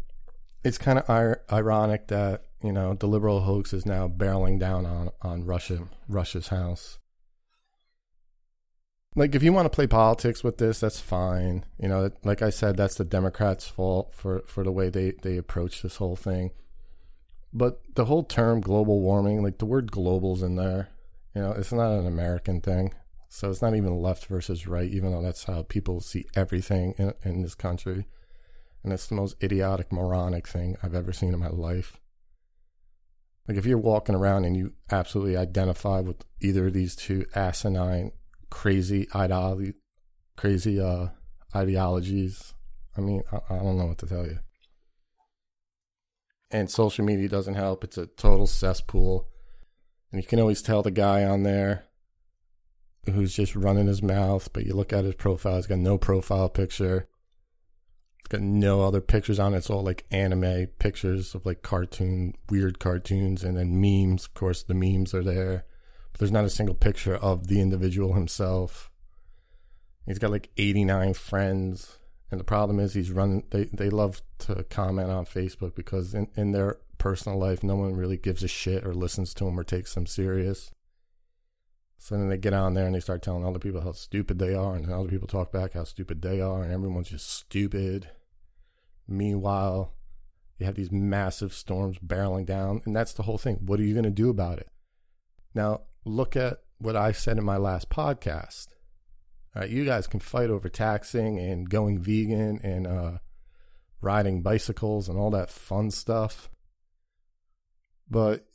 it's 0.65 0.79
kind 0.79 0.99
of 0.99 1.09
ir- 1.09 1.43
ironic 1.53 2.09
that 2.09 2.43
you 2.61 2.73
know 2.73 2.95
the 2.95 3.07
liberal 3.07 3.43
hoax 3.43 3.73
is 3.73 3.87
now 3.87 4.09
barreling 4.09 4.59
down 4.59 4.85
on 4.85 5.11
on 5.23 5.45
Rush 5.45 5.71
Rush's 6.09 6.49
house. 6.49 6.99
Like 9.17 9.35
if 9.35 9.43
you 9.43 9.53
want 9.53 9.67
to 9.67 9.75
play 9.75 9.87
politics 9.87 10.45
with 10.45 10.59
this, 10.59 10.81
that's 10.81 11.01
fine. 11.01 11.65
You 11.79 11.89
know, 11.89 12.11
like 12.25 12.43
I 12.43 12.51
said, 12.51 12.77
that's 12.77 12.95
the 12.95 13.05
Democrats' 13.05 13.67
fault 13.67 14.13
for 14.13 14.43
for 14.47 14.63
the 14.63 14.73
way 14.73 14.91
they 14.91 15.13
they 15.23 15.37
approach 15.37 15.83
this 15.83 15.97
whole 15.97 16.17
thing. 16.17 16.53
But 17.53 17.81
the 17.95 18.05
whole 18.05 18.23
term 18.23 18.61
global 18.61 19.01
warming, 19.01 19.43
like 19.43 19.59
the 19.59 19.67
word 19.67 19.91
global's 19.91 20.43
in 20.43 20.57
there. 20.57 20.91
You 21.35 21.43
know, 21.43 21.53
it's 21.53 21.73
not 21.73 21.93
an 21.93 22.07
American 22.07 22.61
thing. 22.61 22.95
So 23.29 23.51
it's 23.51 23.63
not 23.63 23.75
even 23.75 24.01
left 24.01 24.27
versus 24.27 24.67
right, 24.67 24.91
even 24.91 25.13
though 25.13 25.23
that's 25.23 25.45
how 25.45 25.63
people 25.63 26.01
see 26.01 26.27
everything 26.35 26.95
in, 26.99 27.13
in 27.23 27.43
this 27.43 27.55
country. 27.55 28.07
And 28.83 28.93
it's 28.93 29.07
the 29.07 29.15
most 29.15 29.43
idiotic, 29.43 29.93
moronic 29.93 30.49
thing 30.49 30.77
I've 30.83 30.95
ever 30.95 31.13
seen 31.13 31.35
in 31.35 31.39
my 31.39 31.49
life. 31.49 31.99
Like 33.47 33.57
if 33.57 33.67
you're 33.67 33.79
walking 33.79 34.15
around 34.15 34.45
and 34.45 34.57
you 34.57 34.75
absolutely 34.91 35.37
identify 35.37 36.01
with 36.01 36.25
either 36.41 36.69
of 36.69 36.75
these 36.75 36.95
two 36.97 37.27
asinine, 37.35 38.13
crazy 38.51 39.09
ideology, 39.15 39.75
crazy 40.37 40.81
uh, 40.81 41.09
ideologies, 41.55 42.55
I 42.97 43.01
mean, 43.01 43.23
I, 43.33 43.37
I 43.55 43.59
don't 43.59 43.79
know 43.79 43.87
what 43.87 43.99
to 43.99 44.07
tell 44.07 44.27
you. 44.27 44.41
And 46.51 46.71
social 46.71 47.05
media 47.05 47.29
doesn't 47.29 47.55
help. 47.55 47.85
It's 47.85 47.99
a 47.99 48.07
total 48.07 48.47
cesspool. 48.47 49.29
And 50.11 50.21
you 50.21 50.27
can 50.27 50.41
always 50.41 50.63
tell 50.63 50.83
the 50.83 50.91
guy 50.91 51.25
on 51.25 51.43
there 51.43 51.85
who's 53.07 53.35
just 53.35 53.55
running 53.55 53.87
his 53.87 54.03
mouth, 54.03 54.53
but 54.53 54.67
you 54.67 54.75
look 54.75 54.93
at 54.93 55.05
his 55.05 55.15
profile, 55.15 55.57
he's 55.57 55.67
got 55.67 55.79
no 55.79 55.97
profile 55.97 56.49
picture. 56.49 57.09
It's 58.21 58.29
got 58.29 58.41
no 58.41 58.83
other 58.83 59.01
pictures 59.01 59.39
on 59.39 59.55
it. 59.55 59.59
It's 59.59 59.71
all 59.71 59.83
like 59.83 60.07
anime 60.11 60.69
pictures 60.79 61.35
of 61.35 61.47
like 61.47 61.63
cartoon, 61.63 62.35
weird 62.51 62.79
cartoons, 62.79 63.45
and 63.45 63.57
then 63.57 63.81
memes. 63.81 64.27
Of 64.27 64.35
course, 64.35 64.63
the 64.63 64.75
memes 64.75 65.15
are 65.15 65.23
there, 65.23 65.67
there's 66.19 66.33
not 66.33 66.45
a 66.45 66.51
single 66.51 66.75
picture 66.75 67.17
of 67.17 67.47
the 67.47 67.61
individual 67.61 68.15
himself. 68.15 68.91
He's 70.07 70.19
got 70.19 70.31
like 70.31 70.51
89 70.57 71.15
friends. 71.15 71.99
And 72.31 72.39
the 72.39 72.45
problem 72.45 72.79
is 72.79 72.93
he's 72.93 73.11
running, 73.11 73.45
they, 73.51 73.65
they 73.65 73.89
love 73.89 74.21
to 74.41 74.65
comment 74.65 75.11
on 75.11 75.25
Facebook 75.25 75.75
because 75.75 76.15
in, 76.15 76.29
in 76.37 76.53
their 76.53 76.79
personal 76.99 77.39
life, 77.39 77.63
no 77.63 77.77
one 77.77 77.97
really 77.97 78.19
gives 78.19 78.43
a 78.43 78.49
shit 78.49 78.85
or 78.85 78.93
listens 78.93 79.33
to 79.35 79.45
them 79.45 79.59
or 79.59 79.65
takes 79.65 79.95
them 79.95 80.07
serious. 80.07 80.71
So 81.97 82.17
then 82.17 82.29
they 82.29 82.37
get 82.37 82.53
on 82.53 82.75
there 82.75 82.87
and 82.87 82.95
they 82.95 83.01
start 83.01 83.23
telling 83.23 83.45
other 83.45 83.59
people 83.59 83.81
how 83.81 83.93
stupid 83.93 84.39
they 84.39 84.55
are, 84.55 84.75
and 84.75 84.91
other 84.91 85.09
people 85.09 85.27
talk 85.27 85.51
back 85.51 85.73
how 85.73 85.85
stupid 85.85 86.23
they 86.23 86.41
are, 86.41 86.63
and 86.63 86.73
everyone's 86.73 87.09
just 87.09 87.29
stupid. 87.29 88.09
Meanwhile, 89.09 89.93
you 90.59 90.67
have 90.67 90.77
these 90.77 90.93
massive 90.93 91.53
storms 91.53 91.99
barreling 91.99 92.47
down, 92.47 92.83
and 92.85 92.95
that's 92.95 93.13
the 93.13 93.25
whole 93.25 93.39
thing. 93.39 93.57
What 93.63 93.81
are 93.81 93.85
you 93.85 93.95
going 93.95 94.05
to 94.05 94.11
do 94.11 94.31
about 94.31 94.59
it? 94.59 94.69
Now, 95.55 95.83
look 96.05 96.37
at 96.37 96.59
what 96.79 96.97
I 96.97 97.13
said 97.13 97.39
in 97.39 97.45
my 97.45 97.57
last 97.57 97.91
podcast. 97.91 98.69
You 99.69 99.85
guys 99.85 100.07
can 100.07 100.21
fight 100.21 100.51
over 100.51 100.69
taxing 100.69 101.39
and 101.41 101.69
going 101.69 101.99
vegan 101.99 102.61
and 102.63 102.87
uh, 102.87 103.19
riding 104.01 104.41
bicycles 104.41 105.09
and 105.09 105.19
all 105.19 105.31
that 105.33 105.51
fun 105.51 105.91
stuff. 105.91 106.49
But 108.09 108.47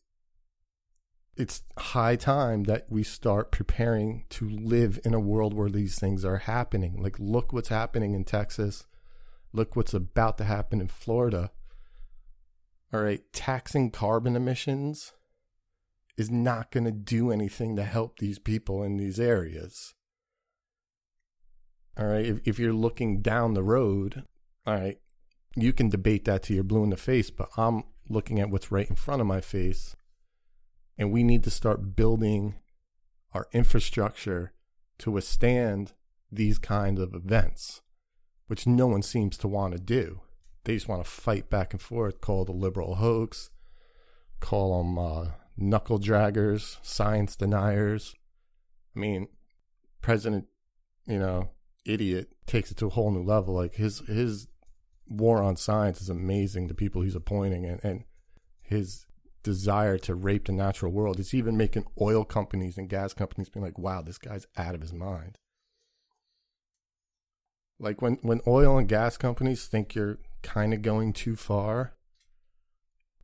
it's 1.35 1.63
high 1.77 2.15
time 2.15 2.63
that 2.65 2.85
we 2.89 3.03
start 3.03 3.51
preparing 3.51 4.23
to 4.29 4.47
live 4.47 4.99
in 5.03 5.13
a 5.13 5.19
world 5.19 5.53
where 5.53 5.69
these 5.69 5.99
things 5.99 6.23
are 6.23 6.37
happening. 6.37 7.01
Like, 7.01 7.19
look 7.19 7.51
what's 7.51 7.69
happening 7.69 8.13
in 8.13 8.23
Texas. 8.23 8.85
Look 9.51 9.75
what's 9.75 9.93
about 9.93 10.37
to 10.37 10.45
happen 10.45 10.79
in 10.79 10.87
Florida. 10.87 11.51
All 12.93 13.01
right, 13.01 13.21
taxing 13.33 13.91
carbon 13.91 14.35
emissions 14.37 15.11
is 16.17 16.29
not 16.29 16.71
going 16.71 16.85
to 16.85 16.91
do 16.91 17.31
anything 17.31 17.75
to 17.75 17.83
help 17.83 18.19
these 18.19 18.39
people 18.39 18.83
in 18.83 18.97
these 18.97 19.19
areas. 19.19 19.93
All 21.97 22.07
right, 22.07 22.25
if, 22.25 22.39
if 22.45 22.59
you're 22.59 22.73
looking 22.73 23.21
down 23.21 23.53
the 23.53 23.63
road, 23.63 24.23
all 24.65 24.75
right, 24.75 24.99
you 25.55 25.73
can 25.73 25.89
debate 25.89 26.25
that 26.25 26.43
to 26.43 26.53
your 26.53 26.63
blue 26.63 26.83
in 26.83 26.89
the 26.89 26.97
face, 26.97 27.29
but 27.29 27.49
I'm 27.57 27.83
looking 28.09 28.39
at 28.39 28.49
what's 28.49 28.71
right 28.71 28.89
in 28.89 28.95
front 28.95 29.21
of 29.21 29.27
my 29.27 29.41
face 29.41 29.95
and 30.97 31.11
we 31.11 31.23
need 31.23 31.43
to 31.43 31.49
start 31.49 31.95
building 31.95 32.55
our 33.33 33.47
infrastructure 33.51 34.53
to 34.99 35.11
withstand 35.11 35.93
these 36.31 36.59
kinds 36.59 36.99
of 36.99 37.13
events, 37.13 37.81
which 38.47 38.67
no 38.67 38.87
one 38.87 39.01
seems 39.01 39.37
to 39.37 39.47
want 39.47 39.73
to 39.73 39.79
do. 39.79 40.21
They 40.63 40.75
just 40.75 40.87
want 40.87 41.03
to 41.03 41.09
fight 41.09 41.49
back 41.49 41.73
and 41.73 41.81
forth, 41.81 42.21
call 42.21 42.45
the 42.45 42.51
liberal 42.51 42.95
hoax, 42.95 43.49
call 44.39 44.77
them 44.77 44.97
uh, 44.97 45.25
knuckle 45.57 45.99
draggers, 45.99 46.77
science 46.81 47.35
deniers. 47.35 48.15
I 48.95 48.99
mean, 48.99 49.27
President, 50.01 50.45
you 51.05 51.19
know, 51.19 51.51
idiot 51.85 52.29
takes 52.45 52.71
it 52.71 52.77
to 52.77 52.87
a 52.87 52.91
whole 52.91 53.11
new 53.11 53.23
level. 53.23 53.53
Like 53.53 53.75
his 53.75 53.99
his 53.99 54.47
war 55.07 55.41
on 55.41 55.55
science 55.55 56.01
is 56.01 56.09
amazing. 56.09 56.67
The 56.67 56.73
people 56.73 57.01
he's 57.01 57.15
appointing 57.15 57.65
and, 57.65 57.83
and 57.83 58.03
his 58.61 59.05
desire 59.43 59.97
to 59.99 60.15
rape 60.15 60.45
the 60.45 60.53
natural 60.53 60.91
world. 60.91 61.19
It's 61.19 61.33
even 61.33 61.57
making 61.57 61.85
oil 61.99 62.23
companies 62.23 62.77
and 62.77 62.89
gas 62.89 63.13
companies 63.13 63.49
being 63.49 63.63
like, 63.63 63.77
wow, 63.77 64.01
this 64.01 64.17
guy's 64.17 64.47
out 64.57 64.73
of 64.73 64.81
his 64.81 64.93
mind. 64.93 65.37
Like 67.79 68.01
when, 68.01 68.17
when 68.21 68.39
oil 68.47 68.77
and 68.77 68.87
gas 68.87 69.17
companies 69.17 69.65
think 69.65 69.93
you're 69.93 70.19
kind 70.41 70.73
of 70.73 70.81
going 70.81 71.11
too 71.11 71.35
far, 71.35 71.93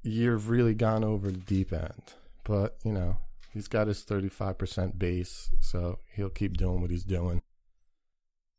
you've 0.04 0.50
really 0.50 0.74
gone 0.74 1.04
over 1.04 1.32
the 1.32 1.40
deep 1.40 1.74
end. 1.74 2.14
But, 2.44 2.78
you 2.84 2.92
know, 2.92 3.18
he's 3.54 3.68
got 3.68 3.88
his 3.88 4.04
35% 4.04 4.98
base, 4.98 5.52
so 5.60 6.00
he'll 6.16 6.30
keep 6.30 6.58
doing 6.58 6.82
what 6.82 6.92
he's 6.92 7.04
doing. 7.04 7.42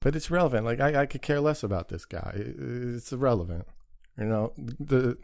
But 0.00 0.16
it's 0.16 0.30
relevant. 0.30 0.64
Like, 0.64 0.80
I, 0.80 1.02
I 1.02 1.06
could 1.06 1.22
care 1.22 1.40
less 1.40 1.62
about 1.62 1.88
this 1.88 2.04
guy. 2.04 2.32
It's 2.34 3.12
irrelevant. 3.12 3.66
You 4.18 4.24
know, 4.26 4.52
the 4.56 5.18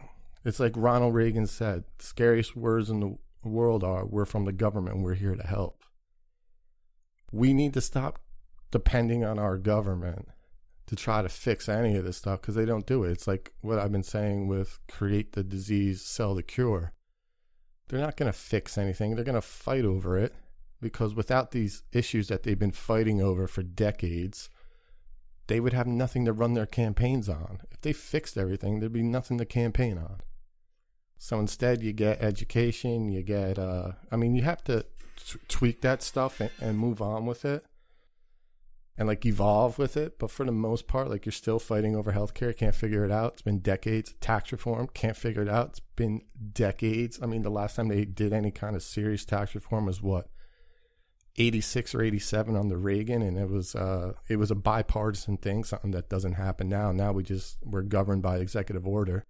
it's 0.45 0.61
like 0.61 0.73
Ronald 0.77 1.15
Reagan 1.15 1.47
said 1.47 1.85
the 1.99 2.05
scariest 2.05 2.55
words 2.57 2.89
in 2.89 3.01
the 3.01 3.19
world 3.43 3.83
are 3.83 4.07
we're 4.07 4.25
from 4.25 4.45
the 4.45 4.53
government, 4.53 5.03
we're 5.03 5.15
here 5.15 5.35
to 5.35 5.47
help. 5.47 5.83
We 7.33 7.53
need 7.53 7.75
to 7.75 7.81
stop 7.81 8.21
depending 8.71 9.25
on 9.25 9.39
our 9.39 9.59
government 9.59 10.29
to 10.87 10.97
try 10.97 11.21
to 11.23 11.29
fix 11.29 11.69
any 11.69 11.97
of 11.97 12.05
this 12.05 12.19
stuff 12.19 12.41
because 12.41 12.55
they 12.55 12.65
don't 12.65 12.87
do 12.87 13.05
it. 13.05 13.11
It's 13.11 13.27
like 13.27 13.53
what 13.61 13.79
I've 13.79 13.93
been 13.93 14.03
saying 14.03 14.47
with 14.47 14.79
create 14.89 15.33
the 15.33 15.43
disease, 15.43 16.03
sell 16.03 16.35
the 16.35 16.43
cure. 16.43 16.93
They're 17.89 18.01
not 18.01 18.17
going 18.17 18.33
to 18.33 18.39
fix 18.39 18.79
anything. 18.79 19.15
They're 19.15 19.25
going 19.25 19.35
to 19.35 19.43
fight 19.43 19.85
over 19.85 20.17
it 20.19 20.35
because 20.81 21.15
without 21.15 21.51
these 21.51 21.83
issues 21.93 22.29
that 22.29 22.43
they've 22.43 22.59
been 22.59 22.73
fighting 22.73 23.21
over 23.21 23.47
for 23.47 23.63
decades, 23.63 24.49
they 25.47 25.61
would 25.61 25.73
have 25.73 25.87
nothing 25.87 26.25
to 26.25 26.33
run 26.33 26.55
their 26.55 26.67
campaigns 26.67 27.29
on. 27.29 27.61
If 27.71 27.81
they 27.81 27.93
fixed 27.93 28.37
everything, 28.37 28.81
there'd 28.81 28.93
be 28.93 29.03
nothing 29.03 29.39
to 29.39 29.45
campaign 29.45 29.99
on. 29.99 30.21
So 31.19 31.39
instead, 31.39 31.83
you 31.83 31.93
get 31.93 32.21
education, 32.21 33.09
you 33.09 33.23
get, 33.23 33.59
uh, 33.59 33.93
I 34.11 34.17
mean, 34.17 34.35
you 34.35 34.43
have 34.43 34.63
to 34.65 34.83
t- 35.17 35.39
tweak 35.49 35.81
that 35.81 36.03
stuff 36.03 36.41
and, 36.41 36.51
and 36.61 36.79
move 36.79 37.01
on 37.01 37.27
with 37.27 37.45
it 37.45 37.65
and 38.99 39.07
like 39.09 39.27
evolve 39.27 39.79
with 39.79 39.97
it. 39.97 40.19
But 40.19 40.31
for 40.31 40.45
the 40.45 40.53
most 40.53 40.87
part, 40.87 41.11
like 41.11 41.27
you're 41.27 41.33
still 41.33 41.59
fighting 41.59 41.95
over 41.95 42.13
healthcare, 42.13 42.57
can't 42.57 42.75
figure 42.75 43.05
it 43.05 43.11
out. 43.11 43.35
It's 43.35 43.43
been 43.43 43.59
decades. 43.59 44.15
Tax 44.21 44.53
reform, 44.53 44.89
can't 44.95 45.17
figure 45.17 45.43
it 45.43 45.49
out. 45.49 45.69
It's 45.69 45.81
been 45.81 46.23
decades. 46.53 47.19
I 47.23 47.27
mean, 47.27 47.43
the 47.43 47.51
last 47.51 47.77
time 47.77 47.89
they 47.89 48.05
did 48.05 48.33
any 48.33 48.51
kind 48.51 48.77
of 48.77 48.83
serious 48.83 49.25
tax 49.25 49.55
reform 49.55 49.87
was 49.87 50.03
what, 50.03 50.29
86 51.37 51.95
or 51.95 52.03
87 52.03 52.57
under 52.57 52.79
Reagan. 52.79 53.23
And 53.23 53.39
it 53.39 53.49
was, 53.49 53.75
uh, 53.75 54.15
it 54.29 54.37
was 54.37 54.51
a 54.51 54.57
bipartisan 54.57 55.37
thing, 55.37 55.65
something 55.65 55.91
that 55.91 56.09
doesn't 56.09 56.35
happen 56.35 56.69
now. 56.69 56.93
Now 56.93 57.13
we 57.13 57.23
just, 57.23 57.59
we're 57.63 57.83
governed 57.83 58.23
by 58.23 58.39
executive 58.39 58.87
order 58.87 59.27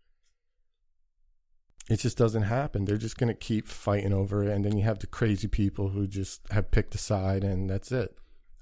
it 1.88 2.00
just 2.00 2.18
doesn't 2.18 2.42
happen. 2.42 2.84
They're 2.84 2.96
just 2.96 3.16
going 3.16 3.28
to 3.28 3.34
keep 3.34 3.66
fighting 3.66 4.12
over 4.12 4.42
it. 4.42 4.50
And 4.50 4.64
then 4.64 4.76
you 4.76 4.82
have 4.84 4.98
the 4.98 5.06
crazy 5.06 5.46
people 5.46 5.90
who 5.90 6.06
just 6.06 6.40
have 6.50 6.70
picked 6.70 6.94
a 6.94 6.98
side 6.98 7.44
and 7.44 7.70
that's 7.70 7.92
it. 7.92 8.16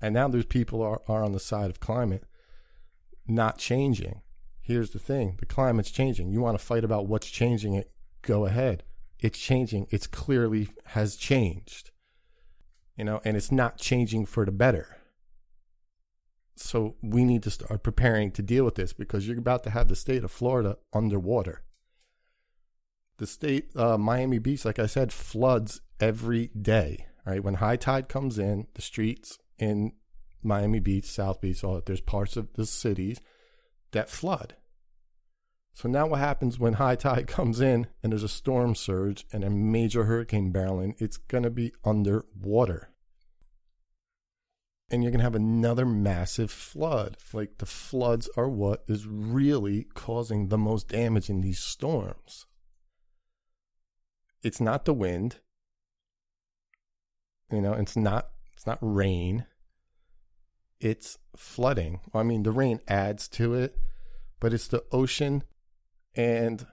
And 0.05 0.13
now 0.13 0.29
those 0.29 0.45
people 0.45 0.83
are, 0.83 1.01
are 1.09 1.25
on 1.25 1.33
the 1.33 1.41
side 1.41 1.71
of 1.71 1.81
climate 1.81 2.25
not 3.27 3.57
changing. 3.57 4.21
Here's 4.61 4.91
the 4.91 4.99
thing 4.99 5.37
the 5.41 5.47
climate's 5.47 5.91
changing. 5.91 6.29
You 6.29 6.43
want 6.43 6.59
to 6.59 6.65
fight 6.65 6.85
about 6.85 7.07
what's 7.07 7.31
changing 7.31 7.73
it, 7.73 7.91
go 8.21 8.45
ahead. 8.45 8.85
It's 9.19 9.39
changing. 9.39 9.87
It's 9.89 10.07
clearly 10.07 10.69
has 10.89 11.17
changed. 11.17 11.91
You 12.99 13.05
know, 13.05 13.23
and 13.25 13.35
it's 13.35 13.51
not 13.51 13.79
changing 13.79 14.27
for 14.27 14.45
the 14.45 14.53
better. 14.53 14.99
So 16.55 16.97
we 17.03 17.25
need 17.25 17.43
to 17.45 17.51
start 17.51 17.83
preparing 17.83 18.31
to 18.33 18.43
deal 18.43 18.67
with 18.67 18.75
this 18.75 18.93
because 18.93 19.27
you're 19.27 19.39
about 19.39 19.65
to 19.65 19.71
have 19.71 19.89
the 19.89 19.97
state 19.97 20.23
of 20.23 20.31
Florida 20.31 20.77
underwater 20.93 21.63
the 23.19 23.27
state 23.27 23.71
uh, 23.77 23.97
Miami 23.97 24.39
Beach, 24.39 24.65
like 24.65 24.79
I 24.79 24.87
said, 24.87 25.13
floods 25.13 25.81
every 26.01 26.49
day. 26.49 27.07
Right 27.25 27.43
when 27.43 27.55
high 27.55 27.77
tide 27.77 28.09
comes 28.09 28.39
in, 28.39 28.67
the 28.75 28.83
streets 28.83 29.39
in 29.59 29.93
Miami 30.43 30.81
Beach, 30.81 31.05
South 31.05 31.41
Beach, 31.41 31.65
all 31.65 31.81
there's 31.85 32.01
parts 32.01 32.37
of 32.37 32.53
the 32.55 32.67
cities 32.67 33.21
that 33.93 34.11
flood. 34.11 34.57
So 35.73 35.89
now 35.89 36.07
what 36.07 36.21
happens 36.21 36.59
when 36.59 36.75
high 36.75 36.97
tide 36.97 37.27
comes 37.29 37.61
in 37.61 37.87
and 38.03 38.13
there's 38.13 38.23
a 38.23 38.29
storm 38.29 38.75
surge 38.75 39.25
and 39.33 39.43
a 39.43 39.51
major 39.51 40.05
hurricane 40.05 40.53
barreling? 40.53 40.95
It's 40.99 41.17
going 41.17 41.45
to 41.45 41.51
be 41.51 41.73
underwater. 41.85 42.91
And 44.91 45.03
you're 45.03 45.11
going 45.11 45.21
to 45.21 45.25
have 45.25 45.35
another 45.35 45.87
massive 45.87 46.51
flood. 46.51 47.17
Like 47.33 47.59
the 47.59 47.67
floods 47.67 48.29
are 48.37 48.49
what 48.49 48.85
is 48.87 49.07
really 49.07 49.89
causing 49.95 50.49
the 50.49 50.59
most 50.59 50.89
damage 50.89 51.31
in 51.31 51.41
these 51.41 51.59
storms 51.59 52.47
it's 54.45 54.61
not 54.61 54.85
the 54.85 54.95
wind. 54.95 55.37
You 57.51 57.61
know, 57.61 57.73
it's 57.73 57.97
not 57.97 58.29
it's 58.65 58.67
not 58.67 58.79
rain. 58.81 59.45
It's 60.81 61.19
flooding. 61.37 62.01
I 62.15 62.23
mean, 62.23 62.45
the 62.45 62.51
rain 62.51 62.81
adds 62.89 63.29
to 63.29 63.53
it, 63.53 63.77
but 64.41 64.55
it's 64.55 64.69
the 64.69 64.83
ocean 64.91 65.45
and 66.15 66.67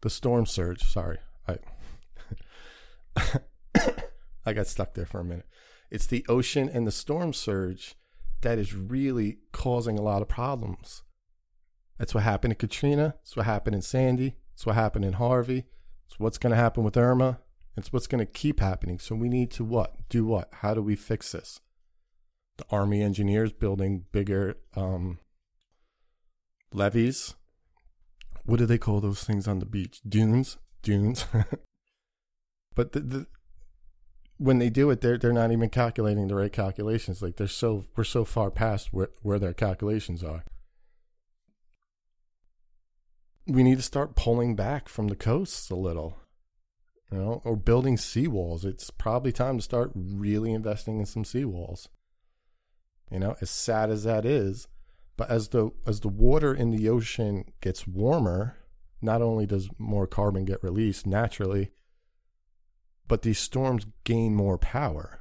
the 0.00 0.10
storm 0.10 0.46
surge. 0.46 0.82
Sorry, 0.82 1.18
I 1.46 1.58
I 4.44 4.52
got 4.52 4.66
stuck 4.66 4.94
there 4.94 5.06
for 5.06 5.20
a 5.20 5.24
minute. 5.24 5.46
It's 5.92 6.06
the 6.06 6.26
ocean 6.28 6.68
and 6.68 6.84
the 6.84 6.90
storm 6.90 7.32
surge 7.32 7.94
that 8.40 8.58
is 8.58 8.74
really 8.74 9.38
causing 9.52 9.96
a 9.96 10.02
lot 10.02 10.22
of 10.22 10.28
problems. 10.28 11.04
That's 11.98 12.14
what 12.14 12.24
happened 12.24 12.54
in 12.54 12.58
Katrina. 12.58 13.14
It's 13.22 13.36
what 13.36 13.46
happened 13.46 13.76
in 13.76 13.82
Sandy. 13.82 14.38
It's 14.54 14.66
what 14.66 14.74
happened 14.74 15.04
in 15.04 15.12
Harvey. 15.14 15.66
It's 16.06 16.18
what's 16.18 16.38
going 16.38 16.50
to 16.50 16.56
happen 16.56 16.82
with 16.82 16.96
Irma. 16.96 17.38
It's 17.78 17.92
what's 17.92 18.06
going 18.06 18.24
to 18.24 18.30
keep 18.30 18.60
happening. 18.60 18.98
So 18.98 19.14
we 19.14 19.28
need 19.28 19.50
to 19.52 19.64
what? 19.64 20.08
Do 20.08 20.26
what? 20.26 20.48
How 20.52 20.74
do 20.74 20.82
we 20.82 20.96
fix 20.96 21.32
this? 21.32 21.60
The 22.56 22.64
Army 22.70 23.02
engineers 23.02 23.52
building 23.52 24.04
bigger 24.10 24.56
um, 24.74 25.18
levees. 26.72 27.34
What 28.44 28.58
do 28.58 28.66
they 28.66 28.78
call 28.78 29.00
those 29.00 29.22
things 29.22 29.46
on 29.46 29.60
the 29.60 29.66
beach? 29.66 30.00
Dunes? 30.06 30.58
Dunes. 30.82 31.24
but 32.74 32.92
the, 32.92 33.00
the, 33.00 33.26
when 34.38 34.58
they 34.58 34.70
do 34.70 34.90
it, 34.90 35.00
they're 35.00 35.18
they're 35.18 35.32
not 35.32 35.52
even 35.52 35.68
calculating 35.68 36.28
the 36.28 36.34
right 36.34 36.52
calculations. 36.52 37.22
Like 37.22 37.36
they're 37.36 37.46
so 37.46 37.84
we're 37.94 38.04
so 38.04 38.24
far 38.24 38.50
past 38.50 38.88
where, 38.92 39.10
where 39.22 39.38
their 39.38 39.52
calculations 39.52 40.24
are. 40.24 40.44
We 43.46 43.62
need 43.62 43.76
to 43.76 43.82
start 43.82 44.16
pulling 44.16 44.56
back 44.56 44.88
from 44.88 45.08
the 45.08 45.16
coasts 45.16 45.70
a 45.70 45.76
little. 45.76 46.16
You 47.10 47.18
know, 47.18 47.42
or 47.44 47.56
building 47.56 47.96
seawalls. 47.96 48.64
It's 48.64 48.90
probably 48.90 49.32
time 49.32 49.56
to 49.56 49.62
start 49.62 49.92
really 49.94 50.52
investing 50.52 50.98
in 50.98 51.06
some 51.06 51.24
seawalls. 51.24 51.88
You 53.10 53.18
know, 53.18 53.36
as 53.40 53.48
sad 53.48 53.90
as 53.90 54.04
that 54.04 54.26
is, 54.26 54.68
but 55.16 55.30
as 55.30 55.48
the 55.48 55.70
as 55.86 56.00
the 56.00 56.08
water 56.08 56.54
in 56.54 56.70
the 56.70 56.88
ocean 56.88 57.44
gets 57.60 57.86
warmer, 57.86 58.56
not 59.00 59.22
only 59.22 59.46
does 59.46 59.70
more 59.78 60.06
carbon 60.06 60.44
get 60.44 60.62
released 60.62 61.06
naturally, 61.06 61.70
but 63.06 63.22
these 63.22 63.38
storms 63.38 63.86
gain 64.04 64.34
more 64.34 64.58
power. 64.58 65.20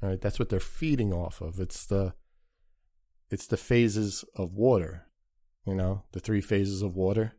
Right? 0.00 0.20
That's 0.20 0.40
what 0.40 0.48
they're 0.48 0.58
feeding 0.58 1.12
off 1.12 1.40
of. 1.40 1.60
It's 1.60 1.86
the 1.86 2.14
it's 3.30 3.46
the 3.46 3.56
phases 3.56 4.24
of 4.34 4.52
water. 4.52 5.06
You 5.64 5.76
know, 5.76 6.02
the 6.10 6.20
three 6.20 6.40
phases 6.40 6.82
of 6.82 6.96
water. 6.96 7.34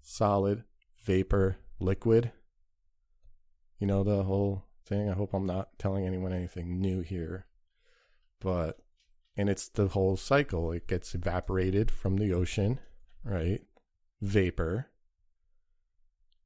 Solid, 0.00 0.62
vapor, 1.04 1.58
liquid. 1.80 2.32
You 3.78 3.86
know 3.86 4.02
the 4.02 4.24
whole 4.24 4.64
thing. 4.86 5.08
I 5.08 5.14
hope 5.14 5.34
I'm 5.34 5.46
not 5.46 5.78
telling 5.78 6.06
anyone 6.06 6.32
anything 6.32 6.80
new 6.80 7.00
here. 7.00 7.46
But 8.40 8.78
and 9.36 9.48
it's 9.48 9.68
the 9.68 9.88
whole 9.88 10.16
cycle. 10.16 10.72
It 10.72 10.88
gets 10.88 11.14
evaporated 11.14 11.90
from 11.90 12.16
the 12.16 12.32
ocean, 12.32 12.80
right? 13.24 13.60
Vapor 14.20 14.88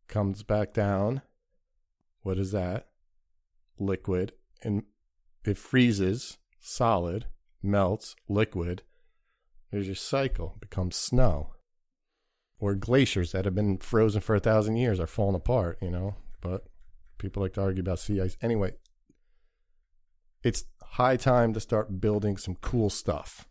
comes 0.09 0.43
back 0.43 0.75
down 0.75 1.23
what 2.23 2.39
is 2.39 2.53
that? 2.53 2.87
Liquid. 3.79 4.33
And 4.63 4.85
it 5.45 5.59
freezes, 5.59 6.39
solid, 6.61 7.27
melts, 7.63 8.15
liquid. 8.29 8.83
There's 9.71 9.87
your 9.87 9.97
cycle, 9.97 10.57
becomes 10.61 10.97
snow. 10.97 11.55
Or 12.63 12.75
glaciers 12.75 13.33
that 13.33 13.45
have 13.45 13.55
been 13.55 13.79
frozen 13.79 14.21
for 14.21 14.37
a 14.37 14.41
thousand 14.41 14.77
years 14.77 15.01
are 15.01 15.07
falling 15.07 15.35
apart, 15.35 15.79
you 15.83 15.91
know? 15.91 16.15
But 16.41 16.65
people 17.19 17.43
like 17.43 17.55
to 17.55 17.61
argue 17.61 17.81
about 17.81 17.99
sea 17.99 18.21
ice. 18.21 18.37
Anyway, 18.41 18.75
it's 20.45 20.65
high 20.83 21.17
time 21.17 21.53
to 21.55 21.61
start 21.61 22.01
building 22.01 22.37
some 22.37 22.55
cool 22.55 22.89
stuff. 22.89 23.49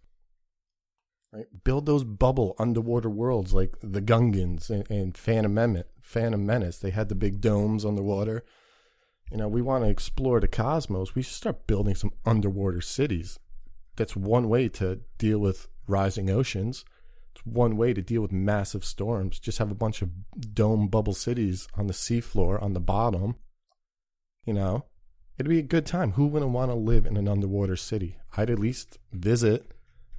Right? 1.34 1.46
Build 1.64 1.86
those 1.86 2.06
bubble 2.06 2.56
underwater 2.58 3.10
worlds 3.10 3.54
like 3.54 3.76
the 3.82 4.02
Gungans 4.02 4.70
and, 4.70 4.90
and 4.90 5.18
Phantom 5.18 5.54
Menace. 5.54 5.88
Phantom 6.02 6.46
Menace. 6.46 6.78
They 6.78 6.92
had 6.92 7.10
the 7.10 7.16
big 7.16 7.42
domes 7.42 7.86
underwater 7.86 8.46
you 9.32 9.38
know, 9.38 9.48
we 9.48 9.62
want 9.62 9.86
to 9.86 9.90
explore 9.90 10.42
the 10.42 10.48
cosmos. 10.48 11.16
We 11.16 11.22
should 11.22 11.36
start 11.36 11.66
building 11.66 11.96
some 11.96 12.12
underwater 12.26 12.82
cities. 12.82 13.40
That's 13.96 14.16
one 14.16 14.50
way 14.50 14.68
to 14.70 15.02
deal 15.18 15.40
with 15.40 15.70
rising 15.88 16.30
oceans. 16.30 16.84
One 17.44 17.78
way 17.78 17.94
to 17.94 18.02
deal 18.02 18.22
with 18.22 18.32
massive 18.32 18.86
storms. 18.86 19.40
Just 19.40 19.58
have 19.58 19.72
a 19.72 19.76
bunch 19.76 20.02
of 20.02 20.10
dome 20.54 20.88
bubble 20.88 21.14
cities 21.14 21.68
on 21.76 21.88
the 21.88 21.94
seafloor 21.94 22.62
on 22.62 22.74
the 22.74 22.80
bottom. 22.80 23.36
You 24.46 24.54
know, 24.54 24.86
it'd 25.38 25.50
be 25.50 25.60
a 25.60 25.64
good 25.64 25.86
time. 25.86 26.14
Who 26.14 26.28
wouldn't 26.28 26.52
want 26.52 26.72
to 26.72 26.76
live 26.76 27.06
in 27.06 27.18
an 27.18 27.28
underwater 27.28 27.76
city? 27.76 28.18
I'd 28.38 28.50
at 28.50 28.60
least 28.60 29.00
visit. 29.12 29.72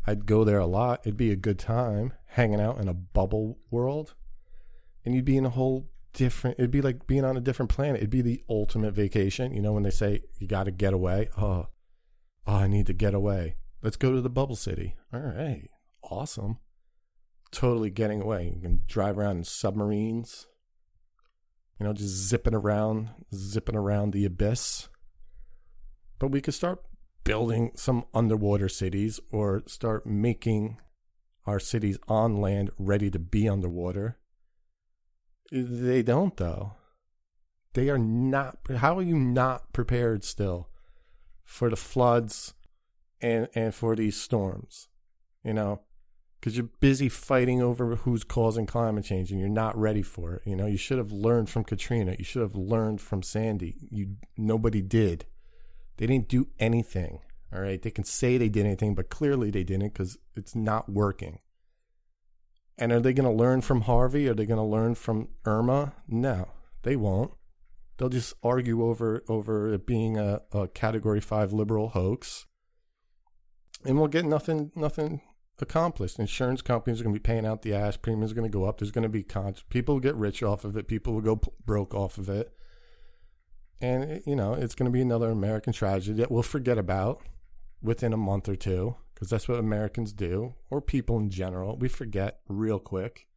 I'd 0.06 0.26
go 0.26 0.44
there 0.44 0.58
a 0.58 0.66
lot. 0.66 1.00
It'd 1.04 1.16
be 1.16 1.30
a 1.30 1.36
good 1.36 1.58
time 1.58 2.12
hanging 2.26 2.60
out 2.60 2.78
in 2.78 2.88
a 2.88 2.94
bubble 2.94 3.58
world. 3.70 4.14
And 5.04 5.14
you'd 5.14 5.24
be 5.24 5.36
in 5.36 5.46
a 5.46 5.50
whole 5.50 5.92
different 6.12 6.58
it'd 6.58 6.70
be 6.70 6.82
like 6.82 7.06
being 7.06 7.24
on 7.24 7.36
a 7.36 7.40
different 7.40 7.70
planet 7.70 7.96
it'd 7.96 8.10
be 8.10 8.22
the 8.22 8.42
ultimate 8.48 8.92
vacation 8.92 9.52
you 9.52 9.62
know 9.62 9.72
when 9.72 9.82
they 9.82 9.90
say 9.90 10.20
you 10.38 10.46
got 10.46 10.64
to 10.64 10.70
get 10.70 10.92
away 10.92 11.28
oh 11.38 11.66
oh 12.46 12.54
i 12.54 12.66
need 12.66 12.86
to 12.86 12.92
get 12.92 13.14
away 13.14 13.56
let's 13.82 13.96
go 13.96 14.12
to 14.12 14.20
the 14.20 14.30
bubble 14.30 14.56
city 14.56 14.94
all 15.12 15.20
right 15.20 15.68
awesome 16.02 16.58
totally 17.52 17.90
getting 17.90 18.20
away 18.20 18.52
you 18.56 18.60
can 18.60 18.82
drive 18.88 19.18
around 19.18 19.36
in 19.38 19.44
submarines 19.44 20.46
you 21.78 21.86
know 21.86 21.92
just 21.92 22.14
zipping 22.14 22.54
around 22.54 23.10
zipping 23.34 23.76
around 23.76 24.12
the 24.12 24.24
abyss 24.24 24.88
but 26.18 26.28
we 26.28 26.40
could 26.40 26.54
start 26.54 26.82
building 27.24 27.70
some 27.74 28.04
underwater 28.12 28.68
cities 28.68 29.20
or 29.30 29.62
start 29.66 30.04
making 30.06 30.78
our 31.46 31.60
cities 31.60 31.98
on 32.08 32.40
land 32.40 32.70
ready 32.78 33.10
to 33.10 33.18
be 33.18 33.48
underwater 33.48 34.18
they 35.52 36.02
don't 36.02 36.36
though. 36.38 36.72
They 37.74 37.90
are 37.90 37.98
not. 37.98 38.58
How 38.76 38.98
are 38.98 39.02
you 39.02 39.18
not 39.18 39.72
prepared 39.74 40.24
still 40.24 40.70
for 41.44 41.68
the 41.68 41.76
floods 41.76 42.54
and 43.20 43.48
and 43.54 43.74
for 43.74 43.94
these 43.94 44.18
storms? 44.18 44.88
You 45.44 45.52
know, 45.52 45.82
because 46.42 46.56
you're 46.56 46.68
busy 46.80 47.08
fighting 47.08 47.62
over 47.62 47.94
who's 47.94 48.24
causing 48.24 48.66
climate 48.66 49.04
change 49.04 49.30
and 49.30 49.38
you're 49.38 49.48
not 49.48 49.78
ready 49.78 50.02
for 50.02 50.34
it. 50.34 50.42
You 50.44 50.56
know, 50.56 50.66
you 50.66 50.76
should 50.76 50.98
have 50.98 51.12
learned 51.12 51.48
from 51.48 51.62
Katrina. 51.62 52.16
You 52.18 52.24
should 52.24 52.42
have 52.42 52.56
learned 52.56 53.00
from 53.00 53.22
Sandy. 53.22 53.76
You 53.92 54.16
nobody 54.36 54.82
did. 54.82 55.24
They 55.98 56.06
didn't 56.08 56.28
do 56.28 56.48
anything. 56.58 57.20
All 57.54 57.60
right, 57.60 57.80
they 57.80 57.92
can 57.92 58.02
say 58.02 58.38
they 58.38 58.48
did 58.48 58.66
anything, 58.66 58.96
but 58.96 59.08
clearly 59.08 59.52
they 59.52 59.62
didn't 59.62 59.92
because 59.92 60.18
it's 60.34 60.56
not 60.56 60.88
working. 60.88 61.38
And 62.76 62.90
are 62.90 62.98
they 62.98 63.12
going 63.12 63.30
to 63.30 63.42
learn 63.42 63.60
from 63.60 63.82
Harvey? 63.82 64.26
Are 64.26 64.34
they 64.34 64.46
going 64.46 64.58
to 64.58 64.64
learn 64.64 64.96
from 64.96 65.28
Irma? 65.44 65.92
No, 66.08 66.48
they 66.82 66.96
won't. 66.96 67.30
They'll 67.98 68.08
just 68.08 68.34
argue 68.42 68.84
over 68.84 69.22
over 69.28 69.74
it 69.74 69.86
being 69.86 70.18
a, 70.18 70.40
a 70.50 70.66
Category 70.66 71.20
Five 71.20 71.52
liberal 71.52 71.90
hoax, 71.90 72.46
and 73.84 73.96
we'll 73.96 74.08
get 74.08 74.24
nothing 74.24 74.72
nothing 74.74 75.20
accomplished. 75.62 76.18
Insurance 76.18 76.62
companies 76.62 77.00
are 77.00 77.04
going 77.04 77.14
to 77.14 77.20
be 77.20 77.22
paying 77.22 77.46
out 77.46 77.62
the 77.62 77.74
ass. 77.74 77.96
Premiums 77.96 78.32
are 78.32 78.34
going 78.34 78.50
to 78.50 78.52
go 78.52 78.64
up. 78.64 78.78
There's 78.78 78.90
going 78.90 79.02
to 79.02 79.08
be 79.08 79.22
con- 79.22 79.54
people 79.70 80.00
get 80.00 80.14
rich 80.14 80.42
off 80.42 80.64
of 80.64 80.76
it. 80.76 80.88
People 80.88 81.14
will 81.14 81.20
go 81.20 81.36
p- 81.36 81.50
broke 81.64 81.94
off 81.94 82.18
of 82.18 82.28
it, 82.28 82.52
and 83.80 84.04
it, 84.04 84.22
you 84.26 84.36
know 84.36 84.54
it's 84.54 84.74
going 84.74 84.86
to 84.86 84.92
be 84.92 85.00
another 85.00 85.30
American 85.30 85.72
tragedy 85.72 86.18
that 86.18 86.30
we'll 86.30 86.42
forget 86.42 86.78
about 86.78 87.22
within 87.82 88.12
a 88.12 88.16
month 88.16 88.48
or 88.48 88.56
two 88.56 88.96
because 89.14 89.30
that's 89.30 89.48
what 89.48 89.58
Americans 89.58 90.12
do, 90.12 90.54
or 90.70 90.80
people 90.80 91.16
in 91.16 91.30
general. 91.30 91.76
We 91.76 91.88
forget 91.88 92.40
real 92.48 92.78
quick. 92.78 93.28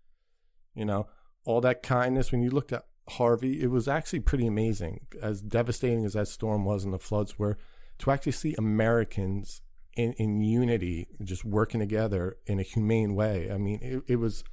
You 0.73 0.85
know, 0.85 1.07
all 1.45 1.61
that 1.61 1.83
kindness. 1.83 2.31
When 2.31 2.41
you 2.41 2.49
looked 2.49 2.73
at 2.73 2.85
Harvey, 3.09 3.61
it 3.61 3.69
was 3.69 3.87
actually 3.87 4.21
pretty 4.21 4.47
amazing. 4.47 5.05
As 5.21 5.41
devastating 5.41 6.03
as 6.03 6.13
that 6.13 6.27
storm 6.27 6.65
was 6.65 6.83
and 6.83 6.93
the 6.93 6.99
floods 6.99 7.37
were, 7.37 7.57
to 7.99 8.11
actually 8.11 8.31
see 8.31 8.55
Americans 8.57 9.61
in, 9.95 10.13
in 10.13 10.41
unity, 10.41 11.07
just 11.23 11.45
working 11.45 11.79
together 11.79 12.37
in 12.45 12.59
a 12.59 12.63
humane 12.63 13.15
way. 13.15 13.51
I 13.51 13.57
mean, 13.57 13.79
it, 13.81 14.03
it 14.07 14.15
was 14.17 14.43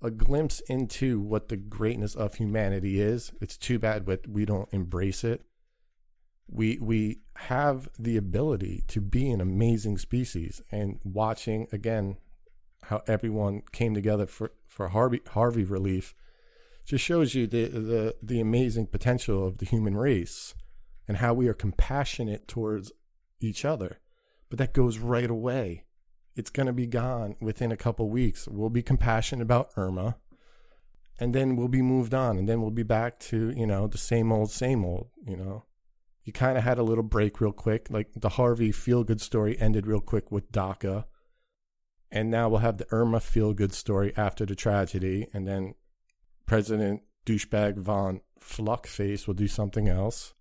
a 0.00 0.10
glimpse 0.10 0.60
into 0.68 1.20
what 1.20 1.48
the 1.48 1.56
greatness 1.56 2.14
of 2.14 2.34
humanity 2.34 3.00
is. 3.00 3.32
It's 3.40 3.56
too 3.56 3.78
bad 3.78 4.06
that 4.06 4.28
we 4.28 4.44
don't 4.44 4.68
embrace 4.72 5.24
it 5.24 5.44
we 6.48 6.78
we 6.80 7.20
have 7.36 7.88
the 7.98 8.16
ability 8.16 8.82
to 8.88 9.00
be 9.00 9.30
an 9.30 9.40
amazing 9.40 9.98
species 9.98 10.62
and 10.72 10.98
watching 11.04 11.68
again 11.72 12.16
how 12.84 13.02
everyone 13.06 13.62
came 13.72 13.94
together 13.94 14.26
for 14.26 14.52
for 14.66 14.88
Harvey 14.88 15.20
Harvey 15.28 15.64
relief 15.64 16.14
just 16.84 17.04
shows 17.04 17.34
you 17.34 17.46
the 17.46 17.66
the 17.66 18.16
the 18.22 18.40
amazing 18.40 18.86
potential 18.86 19.46
of 19.46 19.58
the 19.58 19.66
human 19.66 19.96
race 19.96 20.54
and 21.06 21.18
how 21.18 21.34
we 21.34 21.48
are 21.48 21.54
compassionate 21.54 22.48
towards 22.48 22.92
each 23.40 23.64
other 23.64 24.00
but 24.48 24.58
that 24.58 24.74
goes 24.74 24.98
right 24.98 25.30
away 25.30 25.84
it's 26.36 26.50
going 26.50 26.66
to 26.66 26.72
be 26.72 26.86
gone 26.86 27.36
within 27.40 27.72
a 27.72 27.76
couple 27.76 28.08
weeks 28.08 28.46
we'll 28.48 28.70
be 28.70 28.82
compassionate 28.82 29.42
about 29.42 29.70
Irma 29.76 30.16
and 31.18 31.34
then 31.34 31.56
we'll 31.56 31.68
be 31.68 31.82
moved 31.82 32.14
on 32.14 32.38
and 32.38 32.48
then 32.48 32.60
we'll 32.60 32.70
be 32.70 32.82
back 32.82 33.18
to 33.18 33.52
you 33.56 33.66
know 33.66 33.86
the 33.86 33.98
same 33.98 34.30
old 34.32 34.50
same 34.50 34.84
old 34.84 35.08
you 35.26 35.36
know 35.36 35.64
you 36.28 36.32
kind 36.32 36.58
of 36.58 36.64
had 36.64 36.76
a 36.76 36.82
little 36.82 37.02
break 37.02 37.40
real 37.40 37.52
quick. 37.52 37.86
Like 37.88 38.08
the 38.14 38.28
Harvey 38.28 38.70
feel 38.70 39.02
good 39.02 39.22
story 39.22 39.58
ended 39.58 39.86
real 39.86 40.02
quick 40.02 40.30
with 40.30 40.52
DACA. 40.52 41.06
And 42.12 42.30
now 42.30 42.50
we'll 42.50 42.60
have 42.60 42.76
the 42.76 42.86
Irma 42.90 43.20
feel 43.20 43.54
good 43.54 43.72
story 43.72 44.12
after 44.14 44.44
the 44.44 44.54
tragedy. 44.54 45.26
And 45.32 45.48
then 45.48 45.74
President 46.44 47.00
douchebag 47.24 47.78
von 47.78 48.20
Fluckface 48.38 49.26
will 49.26 49.32
do 49.32 49.48
something 49.48 49.88
else. 49.88 50.34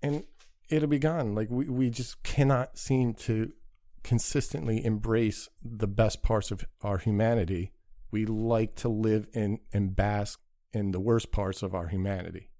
And 0.00 0.22
it'll 0.68 0.88
be 0.88 0.98
gone. 0.98 1.34
Like 1.34 1.50
we, 1.50 1.68
we 1.68 1.90
just 1.90 2.22
cannot 2.22 2.78
seem 2.78 3.14
to 3.14 3.52
consistently 4.02 4.84
embrace 4.84 5.48
the 5.62 5.86
best 5.86 6.22
parts 6.22 6.50
of 6.50 6.64
our 6.82 6.98
humanity. 6.98 7.72
We 8.10 8.26
like 8.26 8.74
to 8.76 8.88
live 8.88 9.26
in 9.32 9.60
and 9.72 9.96
bask 9.96 10.40
in 10.72 10.92
the 10.92 11.00
worst 11.00 11.32
parts 11.32 11.62
of 11.62 11.74
our 11.74 11.88
humanity. 11.88 12.50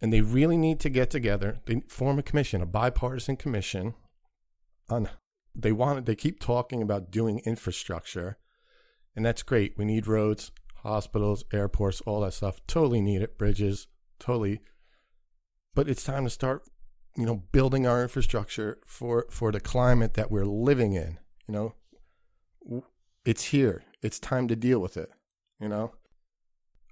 And 0.00 0.12
they 0.12 0.22
really 0.22 0.56
need 0.56 0.80
to 0.80 0.88
get 0.88 1.10
together. 1.10 1.60
They 1.66 1.82
form 1.88 2.18
a 2.18 2.22
commission, 2.22 2.62
a 2.62 2.66
bipartisan 2.66 3.36
commission 3.36 3.94
on 4.88 5.10
they 5.54 5.72
want 5.72 6.06
they 6.06 6.14
keep 6.14 6.40
talking 6.40 6.80
about 6.80 7.10
doing 7.10 7.40
infrastructure 7.44 8.38
and 9.16 9.24
that's 9.24 9.42
great. 9.42 9.76
We 9.76 9.84
need 9.84 10.06
roads, 10.06 10.52
hospitals, 10.76 11.44
airports, 11.52 12.00
all 12.02 12.20
that 12.20 12.34
stuff. 12.34 12.60
Totally 12.66 13.00
need 13.00 13.22
it. 13.22 13.36
Bridges, 13.36 13.86
totally. 14.18 14.60
But 15.74 15.88
it's 15.88 16.04
time 16.04 16.24
to 16.24 16.30
start, 16.30 16.64
you 17.16 17.26
know, 17.26 17.44
building 17.52 17.86
our 17.86 18.02
infrastructure 18.02 18.78
for 18.86 19.26
for 19.30 19.52
the 19.52 19.60
climate 19.60 20.14
that 20.14 20.30
we're 20.30 20.44
living 20.44 20.94
in. 20.94 21.18
You 21.46 21.54
know, 21.54 22.82
it's 23.24 23.44
here. 23.44 23.84
It's 24.02 24.18
time 24.18 24.48
to 24.48 24.56
deal 24.56 24.80
with 24.80 24.96
it. 24.96 25.10
You 25.60 25.68
know, 25.68 25.92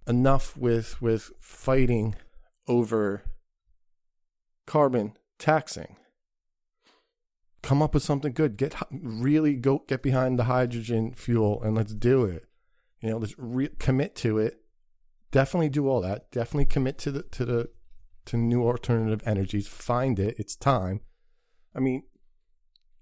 enough 0.06 0.56
with 0.56 1.00
with 1.02 1.30
fighting 1.40 2.14
over 2.66 3.24
carbon 4.66 5.14
taxing. 5.38 5.96
Come 7.62 7.82
up 7.82 7.94
with 7.94 8.02
something 8.02 8.32
good. 8.32 8.56
Get 8.56 8.74
really 8.90 9.56
go 9.56 9.84
get 9.88 10.02
behind 10.02 10.38
the 10.38 10.44
hydrogen 10.44 11.12
fuel 11.14 11.62
and 11.62 11.74
let's 11.74 11.94
do 11.94 12.24
it. 12.24 12.44
You 13.00 13.10
know, 13.10 13.18
let's 13.18 13.34
re- 13.38 13.70
commit 13.78 14.14
to 14.16 14.38
it. 14.38 14.60
Definitely 15.30 15.68
do 15.68 15.88
all 15.88 16.00
that. 16.00 16.30
Definitely 16.30 16.66
commit 16.66 16.98
to 16.98 17.10
the 17.10 17.22
to 17.22 17.44
the 17.44 17.68
to 18.28 18.36
new 18.36 18.62
alternative 18.64 19.22
energies. 19.26 19.68
Find 19.68 20.18
it. 20.18 20.36
It's 20.38 20.56
time. 20.56 21.00
I 21.74 21.80
mean, 21.80 22.04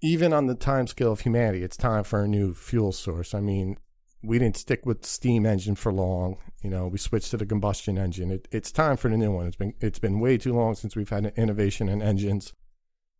even 0.01 0.33
on 0.33 0.47
the 0.47 0.55
time 0.55 0.87
scale 0.87 1.11
of 1.11 1.21
humanity, 1.21 1.63
it's 1.63 1.77
time 1.77 2.03
for 2.03 2.23
a 2.23 2.27
new 2.27 2.53
fuel 2.53 2.91
source. 2.91 3.33
I 3.33 3.39
mean, 3.39 3.77
we 4.23 4.39
didn't 4.39 4.57
stick 4.57 4.85
with 4.85 5.01
the 5.01 5.07
steam 5.07 5.45
engine 5.45 5.75
for 5.75 5.91
long. 5.91 6.37
You 6.61 6.69
know, 6.69 6.87
we 6.87 6.97
switched 6.97 7.31
to 7.31 7.37
the 7.37 7.45
combustion 7.45 7.97
engine. 7.97 8.31
It, 8.31 8.47
it's 8.51 8.71
time 8.71 8.97
for 8.97 9.09
the 9.09 9.17
new 9.17 9.31
one. 9.31 9.47
It's 9.47 9.55
been 9.55 9.73
it's 9.79 9.99
been 9.99 10.19
way 10.19 10.37
too 10.37 10.53
long 10.53 10.75
since 10.75 10.95
we've 10.95 11.09
had 11.09 11.25
an 11.25 11.33
innovation 11.35 11.89
in 11.89 12.01
engines. 12.01 12.53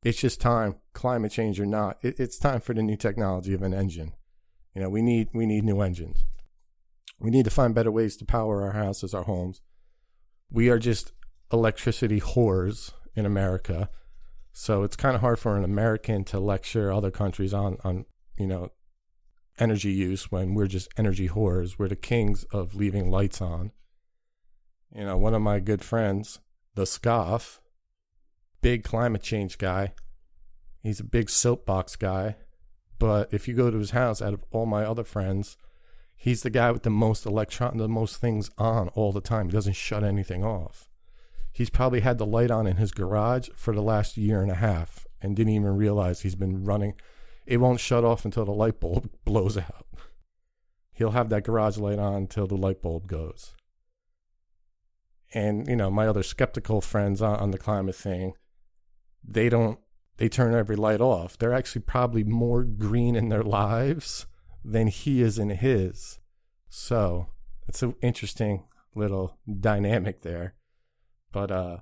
It's 0.03 0.19
just 0.19 0.39
time, 0.39 0.75
climate 0.93 1.31
change 1.31 1.59
or 1.59 1.65
not. 1.65 1.97
It, 2.01 2.19
it's 2.19 2.37
time 2.37 2.61
for 2.61 2.73
the 2.73 2.83
new 2.83 2.97
technology 2.97 3.53
of 3.53 3.61
an 3.61 3.73
engine. 3.73 4.13
You 4.75 4.81
know, 4.81 4.89
we 4.89 5.01
need 5.01 5.29
we 5.33 5.45
need 5.45 5.63
new 5.63 5.81
engines. 5.81 6.23
We 7.19 7.31
need 7.31 7.45
to 7.45 7.51
find 7.51 7.73
better 7.73 7.91
ways 7.91 8.15
to 8.17 8.25
power 8.25 8.63
our 8.63 8.73
houses, 8.73 9.13
our 9.13 9.23
homes. 9.23 9.61
We 10.51 10.69
are 10.69 10.79
just 10.79 11.13
electricity 11.51 12.19
whores 12.19 12.91
in 13.15 13.25
America. 13.25 13.89
So 14.53 14.83
it's 14.83 14.95
kind 14.95 15.15
of 15.15 15.21
hard 15.21 15.39
for 15.39 15.55
an 15.55 15.63
American 15.63 16.23
to 16.25 16.39
lecture 16.39 16.91
other 16.91 17.11
countries 17.11 17.53
on, 17.53 17.77
on 17.83 18.05
you 18.37 18.47
know, 18.47 18.71
energy 19.59 19.91
use 19.91 20.31
when 20.31 20.53
we're 20.53 20.67
just 20.67 20.89
energy 20.97 21.29
whores. 21.29 21.77
We're 21.77 21.87
the 21.87 21.95
kings 21.95 22.43
of 22.45 22.75
leaving 22.75 23.09
lights 23.09 23.41
on. 23.41 23.71
You 24.95 25.05
know, 25.05 25.17
one 25.17 25.33
of 25.33 25.41
my 25.41 25.59
good 25.59 25.83
friends, 25.83 26.39
the 26.75 26.85
Scoff, 26.85 27.59
big 28.61 28.83
climate 28.83 29.21
change 29.21 29.57
guy. 29.57 29.93
He's 30.81 30.99
a 30.99 31.05
big 31.05 31.29
soapbox 31.29 31.95
guy. 31.95 32.35
But 32.99 33.33
if 33.33 33.47
you 33.47 33.53
go 33.53 33.69
to 33.69 33.77
his 33.77 33.91
house, 33.91 34.21
out 34.21 34.33
of 34.33 34.43
all 34.51 34.65
my 34.65 34.83
other 34.83 35.03
friends, 35.03 35.57
he's 36.15 36.41
the 36.41 36.49
guy 36.49 36.71
with 36.71 36.83
the 36.83 36.89
most 36.89 37.25
electron, 37.25 37.77
the 37.77 37.87
most 37.87 38.17
things 38.17 38.49
on 38.57 38.87
all 38.89 39.11
the 39.11 39.21
time. 39.21 39.47
He 39.47 39.51
doesn't 39.51 39.75
shut 39.75 40.03
anything 40.03 40.43
off. 40.43 40.89
He's 41.57 41.71
probably 41.71 42.01
had 42.01 42.19
the 42.19 42.25
light 42.27 42.51
on 42.51 42.67
in 42.67 42.77
his 42.77 42.91
garage 42.91 43.49
for 43.55 43.73
the 43.73 43.81
last 43.81 44.15
year 44.15 44.43
and 44.43 44.51
a 44.51 44.53
half 44.53 45.07
and 45.23 45.35
didn't 45.35 45.53
even 45.53 45.75
realize 45.75 46.21
he's 46.21 46.35
been 46.35 46.63
running. 46.63 46.93
It 47.47 47.57
won't 47.57 47.79
shut 47.79 48.05
off 48.05 48.25
until 48.25 48.45
the 48.45 48.51
light 48.51 48.79
bulb 48.79 49.09
blows 49.25 49.57
out. 49.57 49.87
He'll 50.93 51.13
have 51.17 51.29
that 51.29 51.43
garage 51.43 51.79
light 51.79 51.97
on 51.97 52.13
until 52.13 52.45
the 52.45 52.55
light 52.55 52.83
bulb 52.83 53.07
goes. 53.07 53.55
And, 55.33 55.67
you 55.67 55.75
know, 55.75 55.89
my 55.89 56.07
other 56.07 56.21
skeptical 56.21 56.79
friends 56.79 57.23
on, 57.23 57.39
on 57.39 57.49
the 57.49 57.57
climate 57.57 57.95
thing, 57.95 58.33
they 59.27 59.49
don't, 59.49 59.79
they 60.17 60.29
turn 60.29 60.53
every 60.53 60.75
light 60.75 61.01
off. 61.01 61.39
They're 61.39 61.55
actually 61.55 61.81
probably 61.81 62.23
more 62.23 62.63
green 62.65 63.15
in 63.15 63.29
their 63.29 63.41
lives 63.41 64.27
than 64.63 64.89
he 64.89 65.23
is 65.23 65.39
in 65.39 65.49
his. 65.49 66.19
So 66.69 67.29
it's 67.67 67.81
an 67.81 67.95
interesting 68.03 68.65
little 68.93 69.39
dynamic 69.59 70.21
there. 70.21 70.53
But 71.37 71.51
uh, 71.51 71.77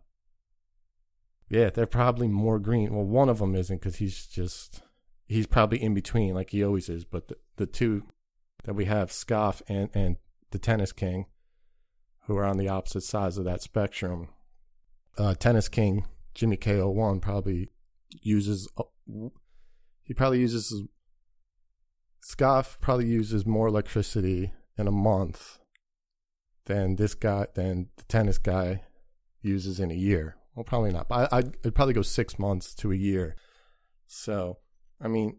yeah, 1.48 1.70
they're 1.70 1.86
probably 1.86 2.28
more 2.28 2.60
green. 2.60 2.94
Well, 2.94 3.06
one 3.06 3.30
of 3.30 3.39
them 3.39 3.56
isn't 3.56 3.80
because 3.80 3.96
he's 3.96 4.28
just 4.28 4.82
he's 5.28 5.48
probably 5.48 5.82
in 5.82 5.94
between 5.94 6.34
like 6.34 6.50
he 6.50 6.62
always 6.62 6.89
is. 6.89 7.06
But 7.06 7.30
the, 7.30 7.38
the 7.56 7.65
two 7.65 8.04
that 8.65 8.74
we 8.74 8.84
have, 8.84 9.13
Scoff 9.13 9.62
and 9.70 9.89
and 9.94 10.18
the 10.52 10.60
Tennis 10.60 10.91
King, 10.91 11.28
who 12.24 12.36
are 12.36 12.44
on 12.44 12.58
the 12.58 12.68
opposite 12.68 13.04
sides 13.04 13.38
of 13.38 13.46
that 13.46 13.62
spectrum. 13.62 14.28
Uh, 15.18 15.36
Tennis 15.36 15.70
King 15.70 16.06
Jimmy 16.34 16.58
K01 16.58 17.22
probably 17.22 17.70
uses 18.10 18.68
uh, 18.78 18.84
he 20.04 20.13
probably 20.13 20.39
uses 20.41 20.84
Scoff 22.22 22.78
probably 22.82 23.08
uses 23.08 23.46
more 23.46 23.68
electricity 23.68 24.52
in 24.78 24.86
a 24.86 24.91
month 24.91 25.60
than 26.65 26.98
this 26.98 27.15
guy 27.15 27.48
than 27.56 27.88
the 27.96 28.04
tennis 28.04 28.38
guy 28.38 28.82
uses 29.45 29.79
in 29.79 29.91
a 29.91 29.95
year. 29.95 30.36
Well, 30.55 30.63
probably 30.63 30.91
not. 30.91 31.08
But 31.08 31.31
I, 31.31 31.38
I'd, 31.38 31.58
I'd 31.65 31.75
probably 31.75 31.93
go 31.93 32.01
six 32.01 32.39
months 32.39 32.73
to 32.75 32.91
a 32.91 32.95
year. 32.95 33.36
So, 34.08 34.60
I 35.01 35.08
mean, 35.08 35.38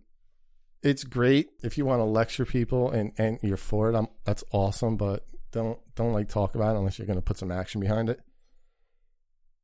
it's 0.82 1.04
great 1.04 1.48
if 1.62 1.78
you 1.78 1.84
want 1.84 2.00
to 2.00 2.04
lecture 2.04 2.44
people 2.44 2.90
and, 2.90 3.12
and 3.18 3.38
you're 3.42 3.56
for 3.56 3.90
it. 3.90 3.96
I'm, 3.96 4.08
that's 4.24 4.44
awesome, 4.52 4.96
but 4.96 5.24
don't 5.52 5.78
don't 5.94 6.12
like 6.12 6.28
talk 6.28 6.54
about 6.54 6.74
it 6.74 6.78
unless 6.78 6.98
you're 6.98 7.06
going 7.06 7.18
to 7.18 7.22
put 7.22 7.38
some 7.38 7.50
action 7.50 7.80
behind 7.80 8.10
it. 8.10 8.20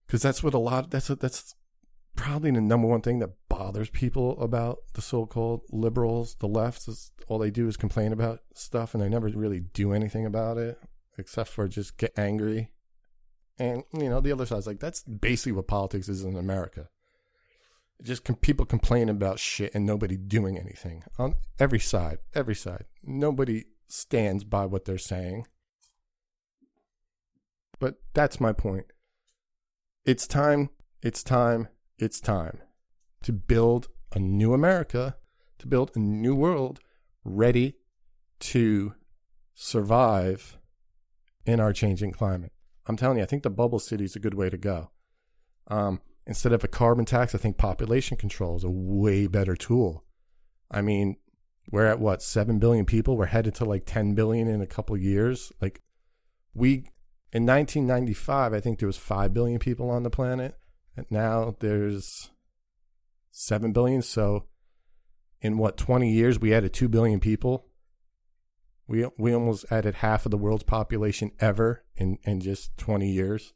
Because 0.06 0.22
that's 0.22 0.42
what 0.42 0.54
a 0.54 0.58
lot. 0.58 0.90
That's 0.90 1.08
what 1.10 1.20
that's 1.20 1.54
probably 2.16 2.50
the 2.50 2.60
number 2.60 2.86
one 2.86 3.00
thing 3.00 3.18
that 3.20 3.30
bothers 3.48 3.90
people 3.90 4.40
about 4.40 4.78
the 4.94 5.02
so-called 5.02 5.62
liberals, 5.70 6.36
the 6.40 6.48
left, 6.48 6.86
is 6.88 7.10
all 7.28 7.38
they 7.38 7.50
do 7.50 7.68
is 7.68 7.76
complain 7.76 8.12
about 8.12 8.40
stuff 8.54 8.94
and 8.94 9.02
they 9.02 9.08
never 9.08 9.28
really 9.28 9.60
do 9.60 9.92
anything 9.92 10.26
about 10.26 10.58
it 10.58 10.78
except 11.18 11.50
for 11.50 11.68
just 11.68 11.96
get 11.98 12.12
angry. 12.16 12.70
And 13.58 13.84
you 13.92 14.08
know, 14.08 14.20
the 14.20 14.32
other 14.32 14.46
side's 14.46 14.66
like 14.66 14.80
that's 14.80 15.02
basically 15.02 15.52
what 15.52 15.66
politics 15.66 16.08
is 16.08 16.24
in 16.24 16.36
America. 16.36 16.88
Just 18.02 18.24
people 18.40 18.66
complain 18.66 19.08
about 19.08 19.38
shit 19.38 19.74
and 19.74 19.86
nobody 19.86 20.16
doing 20.16 20.58
anything 20.58 21.04
on 21.18 21.36
every 21.60 21.78
side, 21.78 22.18
every 22.34 22.56
side. 22.56 22.84
Nobody 23.04 23.64
stands 23.86 24.42
by 24.42 24.66
what 24.66 24.84
they're 24.84 24.98
saying. 24.98 25.46
But 27.78 27.96
that's 28.14 28.40
my 28.40 28.52
point. 28.52 28.86
It's 30.04 30.26
time, 30.26 30.70
it's 31.00 31.22
time, 31.22 31.68
it's 31.98 32.20
time 32.20 32.58
to 33.22 33.32
build 33.32 33.88
a 34.12 34.18
new 34.18 34.52
America, 34.52 35.16
to 35.58 35.66
build 35.68 35.92
a 35.94 35.98
new 35.98 36.34
world 36.34 36.80
ready 37.24 37.74
to 38.40 38.94
survive 39.54 40.58
in 41.46 41.60
our 41.60 41.72
changing 41.72 42.12
climate. 42.12 42.52
I'm 42.86 42.96
telling 42.96 43.18
you, 43.18 43.22
I 43.22 43.26
think 43.26 43.42
the 43.42 43.50
bubble 43.50 43.78
city 43.78 44.04
is 44.04 44.16
a 44.16 44.20
good 44.20 44.34
way 44.34 44.50
to 44.50 44.56
go. 44.56 44.90
Um, 45.68 46.00
instead 46.26 46.52
of 46.52 46.64
a 46.64 46.68
carbon 46.68 47.04
tax, 47.04 47.34
I 47.34 47.38
think 47.38 47.56
population 47.56 48.16
control 48.16 48.56
is 48.56 48.64
a 48.64 48.70
way 48.70 49.26
better 49.26 49.54
tool. 49.54 50.04
I 50.70 50.82
mean, 50.82 51.16
we're 51.70 51.86
at 51.86 52.00
what, 52.00 52.22
7 52.22 52.58
billion 52.58 52.84
people? 52.84 53.16
We're 53.16 53.26
headed 53.26 53.54
to 53.56 53.64
like 53.64 53.84
10 53.86 54.14
billion 54.14 54.48
in 54.48 54.60
a 54.60 54.66
couple 54.66 54.96
years. 54.96 55.52
Like, 55.60 55.80
we, 56.54 56.86
in 57.32 57.46
1995, 57.46 58.52
I 58.52 58.60
think 58.60 58.78
there 58.78 58.88
was 58.88 58.96
5 58.96 59.32
billion 59.32 59.58
people 59.58 59.90
on 59.90 60.02
the 60.02 60.10
planet. 60.10 60.58
And 60.96 61.06
now 61.08 61.56
there's 61.60 62.30
7 63.30 63.72
billion. 63.72 64.02
So 64.02 64.46
in 65.40 65.56
what, 65.56 65.76
20 65.76 66.10
years, 66.10 66.40
we 66.40 66.52
added 66.52 66.72
2 66.72 66.88
billion 66.88 67.20
people. 67.20 67.66
We, 68.92 69.06
we 69.16 69.32
almost 69.32 69.64
added 69.70 69.94
half 69.96 70.26
of 70.26 70.30
the 70.30 70.36
world's 70.36 70.64
population 70.64 71.30
ever 71.40 71.82
in, 71.96 72.18
in 72.24 72.40
just 72.40 72.76
20 72.76 73.10
years. 73.10 73.54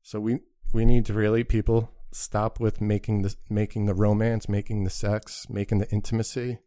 So 0.00 0.18
we, 0.18 0.38
we 0.72 0.86
need 0.86 1.04
to 1.04 1.12
really, 1.12 1.44
people, 1.44 1.92
stop 2.10 2.58
with 2.58 2.80
making 2.80 3.20
the, 3.20 3.36
making 3.50 3.84
the 3.84 3.92
romance, 3.92 4.48
making 4.48 4.84
the 4.84 4.88
sex, 4.88 5.44
making 5.50 5.76
the 5.76 5.90
intimacy. 5.90 6.60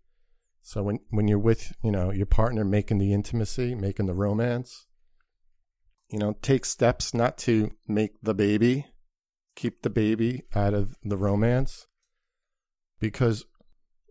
So 0.62 0.84
when, 0.84 1.00
when 1.10 1.28
you're 1.28 1.40
with, 1.40 1.74
you 1.82 1.92
know, 1.92 2.12
your 2.12 2.28
partner 2.28 2.64
making 2.64 3.00
the 3.00 3.12
intimacy, 3.12 3.74
making 3.74 4.06
the 4.06 4.14
romance, 4.14 4.86
you 6.10 6.20
know, 6.20 6.36
take 6.44 6.64
steps 6.64 7.12
not 7.12 7.40
to 7.40 7.72
make 7.88 8.22
the 8.22 8.36
baby, 8.36 8.86
keep 9.56 9.82
the 9.82 9.90
baby 9.90 10.44
out 10.54 10.76
of 10.76 10.96
the 11.04 11.18
romance 11.18 11.88
because 13.00 13.46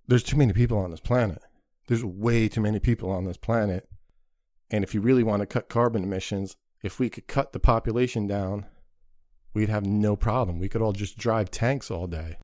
there's 0.09 0.25
too 0.25 0.37
many 0.37 0.53
people 0.53 0.79
on 0.79 0.91
this 0.91 0.99
planet. 0.99 1.41
There's 1.87 2.05
way 2.05 2.49
too 2.49 2.61
many 2.61 2.81
people 2.81 3.11
on 3.11 3.25
this 3.25 3.37
planet 3.37 3.89
And 4.71 4.83
if 4.83 4.95
you 4.95 5.01
really 5.01 5.23
want 5.23 5.41
to 5.41 5.47
cut 5.47 5.69
carbon 5.69 6.03
emissions, 6.03 6.57
if 6.83 6.99
we 6.99 7.09
could 7.09 7.27
cut 7.27 7.53
the 7.53 7.61
population 7.61 8.27
down, 8.27 8.67
we'd 9.55 9.69
have 9.69 9.87
no 9.87 10.17
problem. 10.17 10.59
We 10.59 10.69
could 10.69 10.83
all 10.83 10.93
just 10.93 11.17
drive 11.17 11.51
tanks 11.51 11.91
all 11.91 12.07
day. 12.07 12.39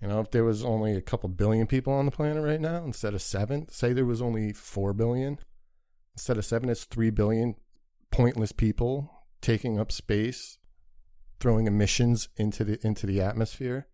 You 0.00 0.08
know, 0.08 0.20
if 0.20 0.32
there 0.32 0.44
was 0.44 0.64
only 0.64 0.96
a 0.96 1.00
couple 1.00 1.28
billion 1.28 1.68
people 1.68 1.92
on 1.92 2.06
the 2.06 2.10
planet 2.10 2.42
right 2.42 2.60
now 2.60 2.84
instead 2.84 3.14
of 3.14 3.22
seven, 3.22 3.68
say 3.68 3.92
there 3.92 4.04
was 4.04 4.20
only 4.20 4.52
four 4.52 4.92
billion 4.92 5.38
instead 6.14 6.36
of 6.38 6.44
seven, 6.44 6.68
it's 6.68 6.84
three 6.84 7.10
billion 7.10 7.54
pointless 8.10 8.52
people 8.52 9.24
taking 9.40 9.78
up 9.78 9.92
space, 9.92 10.58
throwing 11.40 11.66
emissions 11.66 12.28
into 12.36 12.64
the 12.64 12.84
into 12.86 13.06
the 13.06 13.20
atmosphere. 13.20 13.86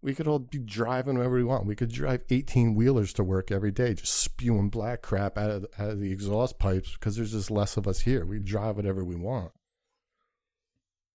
We 0.00 0.14
could 0.14 0.28
all 0.28 0.38
be 0.38 0.58
driving 0.58 1.16
wherever 1.16 1.34
we 1.34 1.44
want. 1.44 1.66
We 1.66 1.74
could 1.74 1.90
drive 1.90 2.22
18 2.30 2.74
wheelers 2.74 3.12
to 3.14 3.24
work 3.24 3.50
every 3.50 3.72
day, 3.72 3.94
just 3.94 4.14
spewing 4.14 4.68
black 4.68 5.02
crap 5.02 5.36
out 5.36 5.50
of, 5.50 5.66
out 5.78 5.90
of 5.90 6.00
the 6.00 6.12
exhaust 6.12 6.58
pipes 6.58 6.92
because 6.92 7.16
there's 7.16 7.32
just 7.32 7.50
less 7.50 7.76
of 7.76 7.88
us 7.88 8.00
here. 8.00 8.24
We 8.24 8.38
drive 8.38 8.76
whatever 8.76 9.04
we 9.04 9.16
want. 9.16 9.50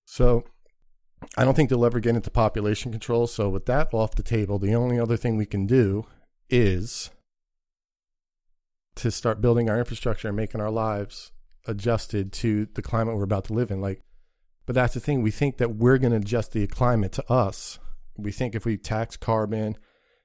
So 0.06 0.44
I 1.38 1.46
don't 1.46 1.54
think 1.56 1.70
they'll 1.70 1.86
ever 1.86 2.02
get 2.02 2.16
into 2.16 2.30
population 2.30 2.92
control. 2.92 3.28
So 3.28 3.50
with 3.50 3.66
that 3.68 3.94
off 3.94 4.16
the 4.16 4.24
table, 4.24 4.60
the 4.60 4.76
only 4.76 5.00
other 5.00 5.18
thing 5.18 5.38
we 5.38 5.46
can 5.46 5.66
do 5.66 6.06
is 6.50 7.10
to 8.96 9.10
start 9.10 9.42
building 9.42 9.70
our 9.70 9.80
infrastructure 9.80 10.28
and 10.28 10.38
making 10.38 10.62
our 10.62 10.70
lives 10.70 11.32
adjusted 11.66 12.32
to 12.34 12.68
the 12.74 12.82
climate 12.82 13.16
we're 13.16 13.24
about 13.24 13.46
to 13.46 13.54
live 13.54 13.72
in. 13.72 13.82
Like, 13.82 14.02
but 14.66 14.76
that's 14.76 14.94
the 14.94 15.00
thing. 15.00 15.22
We 15.22 15.32
think 15.32 15.58
that 15.58 15.76
we're 15.76 15.98
going 15.98 16.12
to 16.12 16.18
adjust 16.18 16.52
the 16.52 16.68
climate 16.68 17.12
to 17.14 17.32
us 17.32 17.80
we 18.18 18.32
think 18.32 18.56
if 18.56 18.66
we 18.66 18.78
tax 18.78 19.18
carbon, 19.18 19.78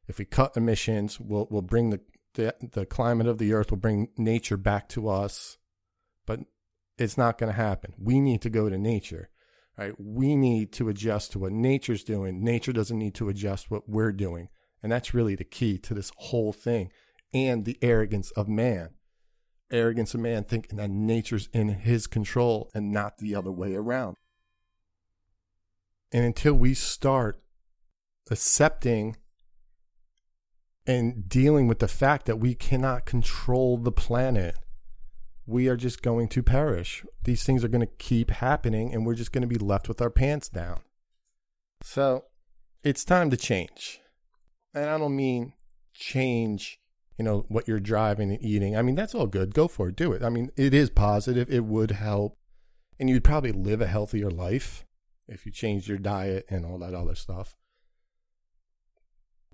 if 0.06 0.18
we 0.18 0.24
cut 0.24 0.56
emissions, 0.56 1.20
we'll 1.20 1.48
we'll 1.50 1.62
bring 1.62 1.90
the, 1.90 2.00
the 2.34 2.54
the 2.72 2.86
climate 2.86 3.26
of 3.26 3.38
the 3.38 3.52
earth 3.52 3.70
will 3.70 3.78
bring 3.78 4.08
nature 4.16 4.56
back 4.56 4.88
to 4.90 5.08
us. 5.08 5.58
But 6.26 6.40
it's 6.98 7.16
not 7.16 7.38
going 7.38 7.52
to 7.52 7.56
happen. 7.56 7.94
We 7.98 8.20
need 8.20 8.42
to 8.42 8.50
go 8.50 8.68
to 8.68 8.78
nature. 8.78 9.30
Right? 9.78 9.94
We 9.96 10.34
need 10.34 10.72
to 10.72 10.88
adjust 10.88 11.32
to 11.32 11.38
what 11.38 11.52
nature's 11.52 12.02
doing. 12.02 12.42
Nature 12.42 12.72
doesn't 12.72 12.98
need 12.98 13.14
to 13.14 13.28
adjust 13.28 13.70
what 13.70 13.88
we're 13.88 14.12
doing. 14.12 14.48
And 14.82 14.90
that's 14.90 15.14
really 15.14 15.36
the 15.36 15.44
key 15.44 15.78
to 15.78 15.94
this 15.94 16.10
whole 16.16 16.52
thing 16.52 16.90
and 17.32 17.64
the 17.64 17.78
arrogance 17.80 18.30
of 18.32 18.48
man. 18.48 18.90
Arrogance 19.70 20.14
of 20.14 20.20
man 20.20 20.44
thinking 20.44 20.78
that 20.78 20.90
nature's 20.90 21.48
in 21.52 21.68
his 21.68 22.06
control 22.06 22.70
and 22.74 22.90
not 22.90 23.18
the 23.18 23.34
other 23.34 23.52
way 23.52 23.74
around. 23.74 24.16
And 26.10 26.24
until 26.24 26.54
we 26.54 26.74
start 26.74 27.40
accepting 28.30 29.16
and 30.86 31.28
dealing 31.28 31.68
with 31.68 31.80
the 31.80 31.88
fact 31.88 32.26
that 32.26 32.38
we 32.38 32.54
cannot 32.54 33.04
control 33.04 33.76
the 33.76 33.92
planet. 33.92 34.56
We 35.46 35.68
are 35.68 35.76
just 35.76 36.02
going 36.02 36.28
to 36.28 36.42
perish. 36.42 37.04
These 37.24 37.44
things 37.44 37.62
are 37.64 37.68
going 37.68 37.86
to 37.86 37.94
keep 37.98 38.30
happening, 38.30 38.92
and 38.92 39.06
we're 39.06 39.14
just 39.14 39.32
going 39.32 39.42
to 39.42 39.48
be 39.48 39.58
left 39.58 39.88
with 39.88 40.00
our 40.00 40.10
pants 40.10 40.48
down. 40.48 40.80
So 41.82 42.24
it's 42.82 43.04
time 43.04 43.30
to 43.30 43.36
change. 43.36 44.00
And 44.74 44.88
I 44.88 44.98
don't 44.98 45.16
mean 45.16 45.54
change, 45.94 46.78
you 47.18 47.24
know, 47.24 47.44
what 47.48 47.66
you're 47.68 47.80
driving 47.80 48.30
and 48.30 48.42
eating. 48.42 48.76
I 48.76 48.82
mean, 48.82 48.94
that's 48.94 49.14
all 49.14 49.26
good. 49.26 49.54
Go 49.54 49.68
for 49.68 49.88
it. 49.88 49.96
Do 49.96 50.12
it. 50.12 50.22
I 50.22 50.28
mean, 50.28 50.50
it 50.56 50.72
is 50.74 50.90
positive. 50.90 51.50
It 51.50 51.64
would 51.64 51.92
help. 51.92 52.36
And 52.98 53.08
you'd 53.08 53.24
probably 53.24 53.52
live 53.52 53.80
a 53.80 53.86
healthier 53.86 54.30
life 54.30 54.84
if 55.28 55.46
you 55.46 55.52
changed 55.52 55.88
your 55.88 55.98
diet 55.98 56.46
and 56.48 56.64
all 56.64 56.78
that 56.78 56.94
other 56.94 57.14
stuff. 57.14 57.54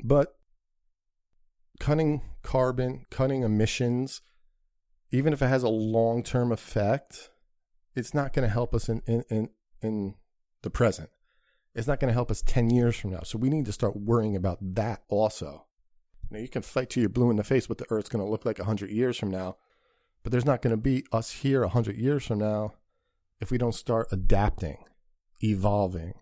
But 0.02 0.36
cutting 1.80 2.22
carbon, 2.42 3.06
cutting 3.10 3.42
emissions, 3.42 4.22
even 5.10 5.32
if 5.32 5.42
it 5.42 5.46
has 5.46 5.62
a 5.62 5.68
long 5.68 6.22
term 6.22 6.52
effect, 6.52 7.30
it's 7.94 8.14
not 8.14 8.32
going 8.32 8.46
to 8.46 8.52
help 8.52 8.74
us 8.74 8.88
in, 8.88 9.02
in, 9.06 9.24
in, 9.30 9.48
in 9.80 10.14
the 10.62 10.70
present. 10.70 11.10
It's 11.74 11.86
not 11.86 12.00
going 12.00 12.08
to 12.08 12.14
help 12.14 12.30
us 12.30 12.42
10 12.42 12.70
years 12.70 12.96
from 12.96 13.10
now. 13.10 13.20
So 13.24 13.38
we 13.38 13.50
need 13.50 13.66
to 13.66 13.72
start 13.72 13.96
worrying 13.96 14.36
about 14.36 14.58
that 14.74 15.02
also. 15.08 15.66
Now, 16.30 16.38
you 16.38 16.48
can 16.48 16.62
fight 16.62 16.90
till 16.90 17.02
you're 17.02 17.10
blue 17.10 17.30
in 17.30 17.36
the 17.36 17.44
face 17.44 17.68
what 17.68 17.78
the 17.78 17.86
Earth's 17.90 18.08
going 18.08 18.24
to 18.24 18.30
look 18.30 18.44
like 18.44 18.58
100 18.58 18.90
years 18.90 19.16
from 19.16 19.30
now, 19.30 19.56
but 20.22 20.32
there's 20.32 20.46
not 20.46 20.62
going 20.62 20.70
to 20.70 20.80
be 20.80 21.04
us 21.12 21.30
here 21.30 21.60
100 21.60 21.96
years 21.96 22.26
from 22.26 22.38
now 22.38 22.74
if 23.40 23.50
we 23.50 23.58
don't 23.58 23.74
start 23.74 24.08
adapting, 24.10 24.78
evolving, 25.42 26.14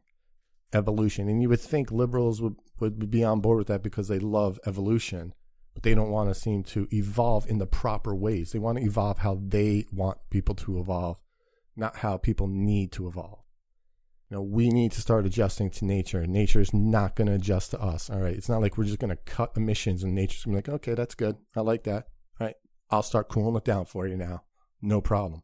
evolution. 0.72 1.28
And 1.28 1.42
you 1.42 1.48
would 1.48 1.61
think 1.61 1.90
liberals 1.90 2.40
would, 2.40 2.56
would 2.80 3.11
be 3.11 3.24
on 3.24 3.40
board 3.40 3.58
with 3.58 3.66
that 3.68 3.82
because 3.82 4.08
they 4.08 4.18
love 4.18 4.58
evolution, 4.66 5.35
but 5.74 5.82
they 5.82 5.94
don't 5.94 6.11
want 6.11 6.30
to 6.30 6.35
seem 6.35 6.62
to 6.64 6.88
evolve 6.92 7.48
in 7.48 7.58
the 7.58 7.66
proper 7.66 8.14
ways. 8.14 8.52
They 8.52 8.58
want 8.58 8.78
to 8.78 8.85
evolve 8.85 9.18
how 9.18 9.40
they 9.40 9.87
want 9.92 10.18
people 10.30 10.54
to 10.56 10.78
evolve, 10.78 11.18
not 11.76 11.98
how 11.98 12.16
people 12.16 12.46
need 12.46 12.92
to 12.92 13.06
evolve. 13.06 13.38
You 14.30 14.38
know, 14.38 14.42
we 14.42 14.70
need 14.70 14.92
to 14.92 15.02
start 15.02 15.26
adjusting 15.26 15.68
to 15.70 15.85
nature. 15.85 16.26
Nature 16.26 16.61
is 16.61 16.72
not 16.72 17.16
going 17.16 17.28
to 17.28 17.35
adjust 17.35 17.72
to 17.72 17.80
us. 17.80 18.08
All 18.08 18.20
right. 18.20 18.35
It's 18.35 18.48
not 18.48 18.62
like 18.62 18.78
we're 18.78 18.85
just 18.85 18.98
going 18.98 19.11
to 19.11 19.16
cut 19.16 19.52
emissions 19.56 20.02
and 20.02 20.14
nature's 20.14 20.44
going 20.44 20.56
to 20.56 20.62
be 20.62 20.72
like, 20.72 20.80
okay, 20.80 20.94
that's 20.94 21.14
good. 21.14 21.37
I 21.54 21.61
like 21.61 21.85
that. 21.85 22.06
All 22.40 22.46
right. 22.46 22.56
I'll 22.90 23.02
start 23.02 23.28
cooling 23.28 23.56
it 23.56 23.64
down 23.64 23.85
for 23.85 24.06
you 24.06 24.16
now. 24.16 24.44
No 24.80 25.02
problem. 25.02 25.42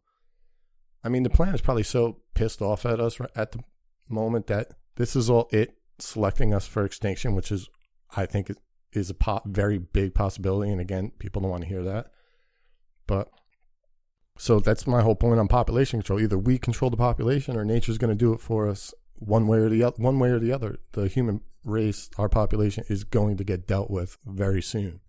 I 1.04 1.10
mean, 1.10 1.22
the 1.22 1.30
planet 1.30 1.54
is 1.54 1.60
probably 1.60 1.82
so 1.82 2.22
pissed 2.34 2.62
off 2.62 2.84
at 2.86 2.98
us 2.98 3.18
at 3.36 3.52
the 3.52 3.60
moment 4.08 4.46
that 4.46 4.72
this 4.98 5.16
is 5.16 5.30
all 5.30 5.48
it 5.52 5.78
selecting 5.98 6.52
us 6.52 6.66
for 6.66 6.84
extinction, 6.84 7.34
which 7.34 7.50
is, 7.50 7.70
I 8.16 8.26
think, 8.26 8.52
is 8.92 9.10
a 9.10 9.14
po- 9.14 9.42
very 9.46 9.78
big 9.78 10.12
possibility. 10.12 10.70
And 10.70 10.80
again, 10.80 11.12
people 11.18 11.40
don't 11.40 11.50
want 11.50 11.62
to 11.62 11.68
hear 11.68 11.82
that. 11.84 12.08
But 13.06 13.30
so 14.36 14.60
that's 14.60 14.86
my 14.86 15.02
whole 15.02 15.14
point 15.14 15.40
on 15.40 15.48
population 15.48 16.00
control. 16.00 16.20
Either 16.20 16.36
we 16.36 16.58
control 16.58 16.90
the 16.90 16.96
population, 16.96 17.56
or 17.56 17.64
nature's 17.64 17.96
going 17.96 18.10
to 18.10 18.16
do 18.16 18.32
it 18.32 18.40
for 18.40 18.68
us 18.68 18.92
one 19.14 19.46
way 19.46 19.58
or 19.58 19.68
the 19.68 19.84
other. 19.84 19.96
One 20.02 20.18
way 20.18 20.30
or 20.30 20.40
the 20.40 20.52
other, 20.52 20.78
the 20.92 21.06
human 21.06 21.42
race, 21.64 22.10
our 22.18 22.28
population, 22.28 22.84
is 22.88 23.04
going 23.04 23.36
to 23.36 23.44
get 23.44 23.66
dealt 23.66 23.90
with 23.90 24.18
very 24.26 24.62
soon. 24.62 25.00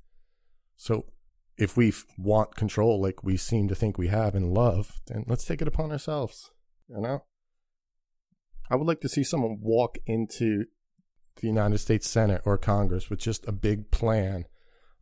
So 0.77 1.05
if 1.57 1.75
we 1.75 1.93
want 2.17 2.55
control, 2.55 3.01
like 3.01 3.23
we 3.23 3.37
seem 3.37 3.67
to 3.67 3.75
think 3.75 3.97
we 3.97 4.07
have 4.07 4.35
in 4.35 4.53
love, 4.53 4.99
then 5.07 5.25
let's 5.27 5.45
take 5.45 5.61
it 5.61 5.67
upon 5.67 5.91
ourselves. 5.91 6.51
You 6.87 7.01
know. 7.01 7.23
I 8.69 8.75
would 8.75 8.87
like 8.87 9.01
to 9.01 9.09
see 9.09 9.23
someone 9.23 9.59
walk 9.61 9.97
into 10.05 10.65
the 11.41 11.47
United 11.47 11.79
States 11.79 12.09
Senate 12.09 12.41
or 12.45 12.57
Congress 12.57 13.09
with 13.09 13.19
just 13.19 13.47
a 13.47 13.51
big 13.51 13.91
plan 13.91 14.45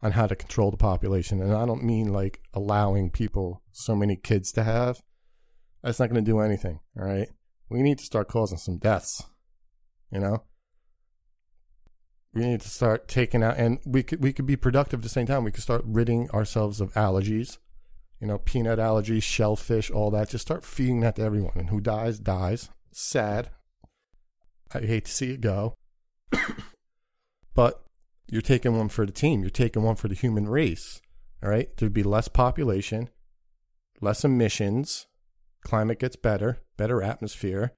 on 0.02 0.12
how 0.12 0.28
to 0.28 0.36
control 0.36 0.72
the 0.72 0.78
population. 0.78 1.42
And 1.42 1.54
I 1.54 1.66
don't 1.66 1.84
mean 1.84 2.14
like 2.14 2.42
allowing 2.54 3.10
people 3.10 3.64
so 3.72 3.96
many 3.96 4.16
kids 4.16 4.52
to 4.54 4.64
have. 4.64 5.02
That's 5.84 6.00
not 6.00 6.10
going 6.10 6.24
to 6.24 6.32
do 6.32 6.40
anything. 6.40 6.80
All 6.98 7.06
right. 7.06 7.30
We 7.70 7.82
need 7.82 7.98
to 8.00 8.06
start 8.06 8.28
causing 8.28 8.58
some 8.58 8.78
deaths. 8.78 9.24
You 10.12 10.20
know? 10.20 10.44
We 12.34 12.42
need 12.42 12.62
to 12.62 12.70
start 12.70 13.08
taking 13.08 13.42
out 13.42 13.58
and 13.58 13.80
we 13.86 14.04
could 14.04 14.22
we 14.22 14.32
could 14.32 14.46
be 14.46 14.56
productive 14.56 15.00
at 15.00 15.04
the 15.04 15.10
same 15.10 15.26
time. 15.26 15.44
We 15.44 15.52
could 15.52 15.64
start 15.64 15.82
ridding 15.86 16.30
ourselves 16.32 16.80
of 16.80 16.94
allergies. 16.94 17.58
You 18.22 18.28
know, 18.28 18.38
peanut 18.38 18.80
allergies, 18.80 19.24
shellfish, 19.24 19.92
all 19.92 20.12
that. 20.12 20.30
Just 20.30 20.46
start 20.46 20.64
feeding 20.64 21.02
that 21.02 21.16
to 21.16 21.24
everyone. 21.24 21.54
And 21.56 21.70
who 21.70 21.82
dies, 21.82 22.20
dies. 22.20 22.70
Sad. 23.00 23.52
I 24.74 24.80
hate 24.80 25.06
to 25.06 25.12
see 25.12 25.30
it 25.32 25.40
go. 25.40 25.76
but 27.54 27.84
you're 28.28 28.42
taking 28.42 28.76
one 28.76 28.90
for 28.90 29.06
the 29.06 29.12
team. 29.12 29.42
You're 29.42 29.52
taking 29.52 29.84
one 29.84 29.96
for 29.96 30.08
the 30.08 30.16
human 30.16 30.50
race. 30.50 31.00
All 31.44 31.50
right. 31.52 31.70
There'd 31.78 31.94
be 31.94 32.02
less 32.02 32.28
population, 32.28 33.12
less 34.02 34.26
emissions, 34.26 35.06
climate 35.64 36.00
gets 36.00 36.16
better, 36.16 36.58
better 36.76 37.04
atmosphere, 37.04 37.72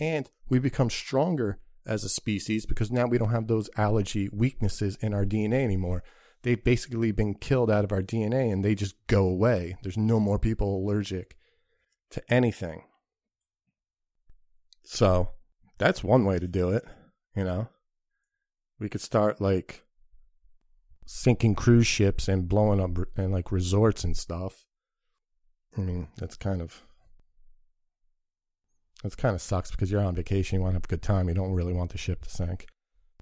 and 0.00 0.28
we 0.48 0.58
become 0.58 0.90
stronger 0.90 1.60
as 1.86 2.02
a 2.02 2.08
species 2.08 2.66
because 2.66 2.90
now 2.90 3.06
we 3.06 3.16
don't 3.16 3.30
have 3.30 3.46
those 3.46 3.70
allergy 3.76 4.28
weaknesses 4.32 4.98
in 5.00 5.14
our 5.14 5.24
DNA 5.24 5.62
anymore. 5.62 6.02
They've 6.42 6.62
basically 6.62 7.12
been 7.12 7.34
killed 7.34 7.70
out 7.70 7.84
of 7.84 7.92
our 7.92 8.02
DNA 8.02 8.52
and 8.52 8.64
they 8.64 8.74
just 8.74 8.96
go 9.06 9.24
away. 9.24 9.76
There's 9.84 9.96
no 9.96 10.18
more 10.18 10.40
people 10.40 10.76
allergic 10.76 11.36
to 12.10 12.20
anything. 12.28 12.82
So 14.84 15.30
that's 15.78 16.04
one 16.04 16.24
way 16.24 16.38
to 16.38 16.46
do 16.46 16.70
it, 16.70 16.84
you 17.34 17.44
know. 17.44 17.68
We 18.78 18.88
could 18.88 19.00
start 19.00 19.40
like 19.40 19.84
sinking 21.06 21.54
cruise 21.54 21.86
ships 21.86 22.28
and 22.28 22.48
blowing 22.48 22.80
up 22.80 22.90
and 23.16 23.32
like 23.32 23.50
resorts 23.52 24.04
and 24.04 24.16
stuff. 24.16 24.64
I 25.76 25.80
mean, 25.80 26.08
that's 26.16 26.36
kind 26.36 26.60
of 26.62 26.82
that's 29.02 29.16
kind 29.16 29.34
of 29.34 29.42
sucks 29.42 29.70
because 29.70 29.90
you're 29.90 30.02
on 30.02 30.14
vacation, 30.14 30.56
you 30.56 30.62
want 30.62 30.72
to 30.72 30.76
have 30.76 30.84
a 30.84 30.88
good 30.88 31.02
time, 31.02 31.28
you 31.28 31.34
don't 31.34 31.52
really 31.52 31.74
want 31.74 31.92
the 31.92 31.98
ship 31.98 32.22
to 32.22 32.30
sink. 32.30 32.66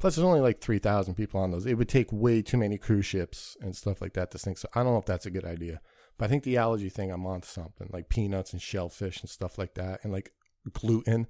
Plus, 0.00 0.16
there's 0.16 0.24
only 0.24 0.40
like 0.40 0.60
three 0.60 0.78
thousand 0.78 1.14
people 1.14 1.40
on 1.40 1.50
those. 1.50 1.66
It 1.66 1.74
would 1.74 1.88
take 1.88 2.12
way 2.12 2.42
too 2.42 2.56
many 2.56 2.76
cruise 2.78 3.06
ships 3.06 3.56
and 3.60 3.76
stuff 3.76 4.00
like 4.00 4.14
that 4.14 4.30
to 4.32 4.38
sink. 4.38 4.58
So 4.58 4.68
I 4.74 4.82
don't 4.82 4.92
know 4.92 4.98
if 4.98 5.06
that's 5.06 5.26
a 5.26 5.30
good 5.30 5.44
idea. 5.44 5.80
But 6.18 6.26
I 6.26 6.28
think 6.28 6.42
the 6.42 6.56
allergy 6.56 6.88
thing, 6.88 7.10
I'm 7.10 7.26
onto 7.26 7.46
something 7.46 7.88
like 7.92 8.08
peanuts 8.08 8.52
and 8.52 8.60
shellfish 8.60 9.20
and 9.20 9.30
stuff 9.30 9.58
like 9.58 9.74
that, 9.74 10.00
and 10.02 10.12
like 10.12 10.32
gluten. 10.72 11.26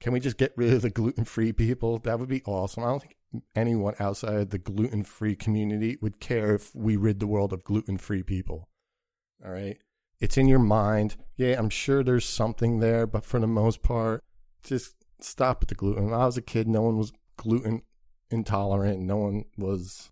Can 0.00 0.12
we 0.12 0.20
just 0.20 0.38
get 0.38 0.54
rid 0.56 0.72
of 0.72 0.82
the 0.82 0.90
gluten 0.90 1.24
free 1.24 1.52
people? 1.52 1.98
That 1.98 2.18
would 2.18 2.28
be 2.28 2.42
awesome. 2.46 2.84
I 2.84 2.86
don't 2.86 3.00
think 3.00 3.16
anyone 3.54 3.94
outside 4.00 4.34
of 4.34 4.50
the 4.50 4.58
gluten 4.58 5.02
free 5.02 5.36
community 5.36 5.98
would 6.00 6.20
care 6.20 6.54
if 6.54 6.74
we 6.74 6.96
rid 6.96 7.20
the 7.20 7.26
world 7.26 7.52
of 7.52 7.64
gluten 7.64 7.98
free 7.98 8.22
people. 8.22 8.68
All 9.44 9.52
right. 9.52 9.76
It's 10.18 10.38
in 10.38 10.48
your 10.48 10.58
mind. 10.58 11.16
Yeah, 11.36 11.58
I'm 11.58 11.70
sure 11.70 12.02
there's 12.02 12.24
something 12.24 12.80
there, 12.80 13.06
but 13.06 13.24
for 13.24 13.38
the 13.38 13.46
most 13.46 13.82
part, 13.82 14.22
just 14.62 14.94
stop 15.20 15.60
with 15.60 15.68
the 15.68 15.74
gluten. 15.74 16.06
When 16.06 16.14
I 16.14 16.26
was 16.26 16.36
a 16.36 16.42
kid, 16.42 16.66
no 16.66 16.82
one 16.82 16.96
was 16.96 17.12
gluten 17.36 17.82
intolerant. 18.30 19.00
No 19.00 19.16
one 19.16 19.44
was, 19.56 20.10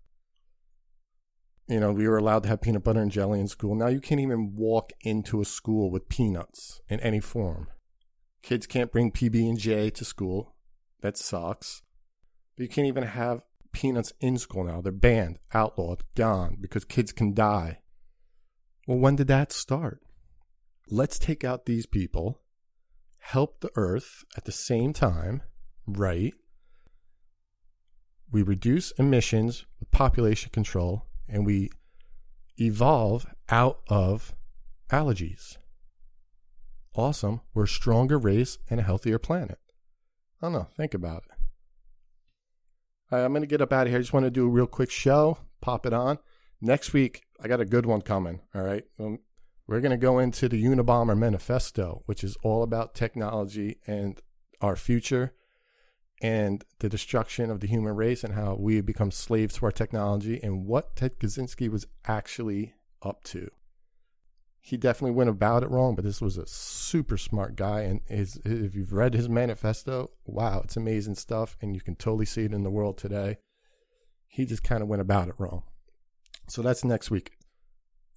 you 1.67 1.79
know, 1.79 1.91
we 1.91 2.07
were 2.07 2.17
allowed 2.17 2.43
to 2.43 2.49
have 2.49 2.61
peanut 2.61 2.83
butter 2.83 3.01
and 3.01 3.11
jelly 3.11 3.39
in 3.39 3.47
school. 3.47 3.75
Now 3.75 3.87
you 3.87 4.01
can't 4.01 4.21
even 4.21 4.55
walk 4.55 4.91
into 5.01 5.41
a 5.41 5.45
school 5.45 5.89
with 5.89 6.09
peanuts 6.09 6.81
in 6.89 6.99
any 6.99 7.19
form. 7.19 7.67
Kids 8.41 8.65
can't 8.65 8.91
bring 8.91 9.11
PB 9.11 9.49
and 9.49 9.57
J 9.57 9.89
to 9.91 10.05
school. 10.05 10.55
That 11.01 11.17
sucks. 11.17 11.81
But 12.55 12.63
you 12.63 12.69
can't 12.69 12.87
even 12.87 13.03
have 13.03 13.41
peanuts 13.71 14.13
in 14.19 14.37
school 14.37 14.63
now. 14.63 14.81
They're 14.81 14.91
banned, 14.91 15.39
outlawed, 15.53 16.03
gone 16.15 16.57
because 16.59 16.85
kids 16.85 17.11
can 17.11 17.33
die. 17.33 17.79
Well, 18.87 18.97
when 18.97 19.15
did 19.15 19.27
that 19.27 19.51
start? 19.51 20.01
Let's 20.89 21.19
take 21.19 21.43
out 21.43 21.65
these 21.65 21.85
people, 21.85 22.41
help 23.19 23.59
the 23.59 23.71
earth 23.75 24.23
at 24.35 24.45
the 24.45 24.51
same 24.51 24.93
time, 24.93 25.43
right? 25.85 26.33
We 28.31 28.41
reduce 28.41 28.91
emissions 28.91 29.65
with 29.79 29.91
population 29.91 30.49
control 30.51 31.05
and 31.27 31.45
we 31.45 31.69
evolve 32.59 33.25
out 33.49 33.81
of 33.87 34.33
allergies. 34.89 35.57
Awesome. 36.99 37.39
We're 37.53 37.63
a 37.63 37.67
stronger 37.67 38.17
race 38.17 38.57
and 38.69 38.77
a 38.77 38.83
healthier 38.83 39.17
planet. 39.17 39.57
I 40.41 40.47
don't 40.47 40.51
know. 40.51 40.67
Think 40.75 40.93
about 40.93 41.23
it. 41.29 41.31
Right, 43.09 43.23
I'm 43.23 43.31
going 43.31 43.41
to 43.41 43.47
get 43.47 43.61
up 43.61 43.71
out 43.71 43.87
of 43.87 43.91
here. 43.91 43.99
I 43.99 44.01
just 44.01 44.11
want 44.11 44.25
to 44.25 44.29
do 44.29 44.45
a 44.45 44.49
real 44.49 44.67
quick 44.67 44.91
show, 44.91 45.37
pop 45.61 45.85
it 45.85 45.93
on. 45.93 46.19
Next 46.59 46.91
week, 46.91 47.23
I 47.41 47.47
got 47.47 47.61
a 47.61 47.65
good 47.65 47.85
one 47.85 48.01
coming. 48.01 48.41
All 48.53 48.63
right. 48.63 48.83
Um, 48.99 49.19
we're 49.65 49.79
going 49.79 49.91
to 49.91 49.97
go 49.97 50.19
into 50.19 50.49
the 50.49 50.61
Unabomber 50.61 51.17
Manifesto, 51.17 52.03
which 52.05 52.21
is 52.21 52.35
all 52.43 52.63
about 52.63 52.95
technology 52.95 53.77
and 53.87 54.19
our 54.59 54.75
future 54.75 55.33
and 56.21 56.65
the 56.79 56.89
destruction 56.89 57.49
of 57.49 57.61
the 57.61 57.67
human 57.67 57.95
race 57.95 58.25
and 58.25 58.33
how 58.33 58.55
we 58.55 58.81
become 58.81 59.09
slaves 59.09 59.55
to 59.55 59.65
our 59.65 59.71
technology 59.71 60.37
and 60.43 60.65
what 60.65 60.97
Ted 60.97 61.17
Kaczynski 61.17 61.69
was 61.69 61.87
actually 62.05 62.73
up 63.01 63.23
to 63.23 63.49
he 64.61 64.77
definitely 64.77 65.15
went 65.15 65.29
about 65.29 65.63
it 65.63 65.71
wrong, 65.71 65.95
but 65.95 66.03
this 66.03 66.21
was 66.21 66.37
a 66.37 66.45
super 66.45 67.17
smart 67.17 67.55
guy. 67.55 67.81
And 67.81 68.01
his, 68.07 68.37
if 68.43 68.75
you've 68.75 68.93
read 68.93 69.13
his 69.13 69.29
manifesto, 69.29 70.11
wow, 70.25 70.61
it's 70.63 70.77
amazing 70.77 71.15
stuff. 71.15 71.55
And 71.61 71.73
you 71.73 71.81
can 71.81 71.95
totally 71.95 72.25
see 72.25 72.43
it 72.43 72.53
in 72.53 72.63
the 72.63 72.69
world 72.69 72.97
today. 72.97 73.37
He 74.27 74.45
just 74.45 74.63
kind 74.63 74.83
of 74.83 74.89
went 74.89 75.01
about 75.01 75.29
it 75.29 75.35
wrong. 75.37 75.63
So 76.47 76.61
that's 76.61 76.83
next 76.83 77.09
week. 77.09 77.31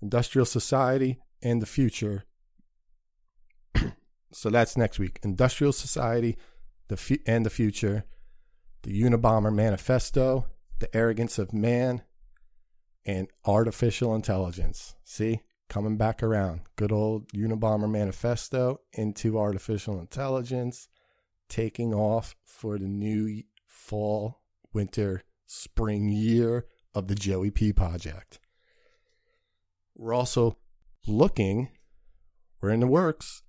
Industrial 0.01 0.45
society 0.45 1.21
and 1.43 1.63
the 1.63 1.67
future. 1.67 2.25
so 4.33 4.51
that's 4.51 4.77
next 4.77 4.99
week. 4.99 5.21
Industrial 5.23 5.73
society 5.73 6.37
the 6.89 6.97
fu- 6.97 7.23
and 7.27 7.47
the 7.47 7.51
future. 7.51 8.05
The 8.83 9.01
Unabomber 9.01 9.55
Manifesto, 9.55 10.47
the 10.81 10.95
arrogance 10.95 11.39
of 11.39 11.53
man, 11.53 12.03
and 13.07 13.29
artificial 13.45 14.13
intelligence. 14.15 14.97
See? 15.05 15.41
Coming 15.69 15.97
back 15.97 16.23
around. 16.23 16.61
Good 16.77 16.93
old 16.93 17.29
Unabomber 17.33 17.91
Manifesto 17.91 18.81
into 18.93 19.39
artificial 19.39 19.99
intelligence, 19.99 20.89
taking 21.49 21.95
off 21.95 22.35
for 22.45 22.79
the 22.79 22.89
new 22.89 23.43
fall, 23.67 24.43
winter, 24.75 25.23
spring 25.47 26.09
year 26.09 26.67
of 26.95 27.09
the 27.09 27.15
Joey 27.15 27.51
P 27.51 27.73
Podject. 27.73 28.39
We're 29.95 30.15
also 30.15 30.59
looking, 31.07 31.71
we're 32.61 32.71
in 32.71 32.81
the 32.81 32.87
works 32.87 33.43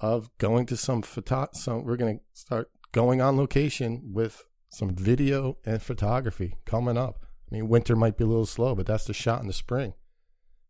of 0.00 0.30
going 0.38 0.66
to 0.66 0.76
some 0.76 1.02
photo, 1.02 1.48
some 1.54 1.84
we're 1.84 1.96
going 1.96 2.18
to 2.18 2.24
start 2.34 2.70
going 2.92 3.20
on 3.20 3.36
location 3.36 4.10
with 4.12 4.44
some 4.68 4.94
video 4.94 5.58
and 5.64 5.82
photography 5.82 6.54
coming 6.64 6.96
up. 6.96 7.24
I 7.50 7.54
mean, 7.54 7.68
winter 7.68 7.94
might 7.94 8.16
be 8.16 8.24
a 8.24 8.26
little 8.26 8.46
slow, 8.46 8.74
but 8.74 8.86
that's 8.86 9.04
the 9.04 9.14
shot 9.14 9.40
in 9.40 9.46
the 9.46 9.52
spring. 9.52 9.94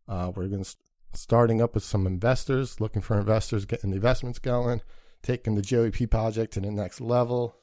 Uh, 0.07 0.31
we're 0.35 0.47
going 0.47 0.63
to 0.63 0.75
starting 1.13 1.61
up 1.61 1.73
with 1.73 1.83
some 1.83 2.07
investors, 2.07 2.81
looking 2.81 3.01
for 3.01 3.19
investors, 3.19 3.65
getting 3.65 3.91
the 3.91 3.97
investments 3.97 4.39
going, 4.39 4.81
taking 5.21 5.55
the 5.55 5.61
Joey 5.61 5.91
P 5.91 6.07
Podject 6.07 6.51
to 6.51 6.59
the 6.59 6.71
next 6.71 7.01
level. 7.01 7.55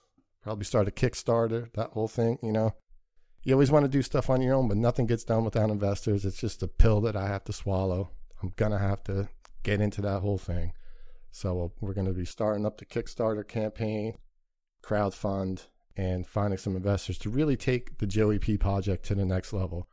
Probably 0.42 0.64
start 0.64 0.88
a 0.88 0.90
Kickstarter, 0.90 1.72
that 1.74 1.90
whole 1.90 2.08
thing. 2.08 2.38
You 2.42 2.52
know, 2.52 2.74
you 3.42 3.54
always 3.54 3.70
want 3.70 3.84
to 3.84 3.90
do 3.90 4.02
stuff 4.02 4.30
on 4.30 4.40
your 4.40 4.54
own, 4.54 4.68
but 4.68 4.76
nothing 4.76 5.06
gets 5.06 5.24
done 5.24 5.44
without 5.44 5.70
investors. 5.70 6.24
It's 6.24 6.40
just 6.40 6.62
a 6.62 6.68
pill 6.68 7.00
that 7.02 7.16
I 7.16 7.26
have 7.26 7.44
to 7.44 7.52
swallow. 7.52 8.10
I'm 8.42 8.52
gonna 8.56 8.78
have 8.78 9.02
to 9.04 9.28
get 9.62 9.80
into 9.80 10.00
that 10.02 10.20
whole 10.20 10.38
thing. 10.38 10.72
So 11.30 11.72
we're 11.80 11.94
going 11.94 12.06
to 12.06 12.12
be 12.12 12.24
starting 12.24 12.66
up 12.66 12.78
the 12.78 12.84
Kickstarter 12.84 13.46
campaign, 13.46 14.14
crowdfund, 14.84 15.66
and 15.96 16.26
finding 16.26 16.58
some 16.58 16.76
investors 16.76 17.18
to 17.18 17.30
really 17.30 17.56
take 17.56 17.98
the 17.98 18.06
Joey 18.06 18.38
P 18.38 18.58
Podject 18.58 19.02
to 19.02 19.14
the 19.14 19.24
next 19.24 19.52
level 19.52 19.88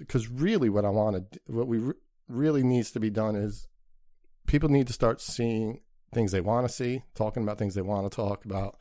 because 0.00 0.28
really 0.28 0.68
what 0.68 0.84
I 0.84 0.90
want 0.90 1.32
to, 1.32 1.40
what 1.52 1.68
we 1.68 1.78
re- 1.78 1.94
really 2.28 2.62
needs 2.62 2.90
to 2.92 3.00
be 3.00 3.10
done 3.10 3.36
is 3.36 3.68
people 4.46 4.68
need 4.68 4.86
to 4.88 4.92
start 4.92 5.20
seeing 5.20 5.80
things 6.12 6.32
they 6.32 6.40
want 6.40 6.66
to 6.66 6.72
see, 6.72 7.04
talking 7.14 7.42
about 7.42 7.58
things 7.58 7.74
they 7.74 7.82
want 7.82 8.10
to 8.10 8.16
talk 8.16 8.44
about, 8.44 8.78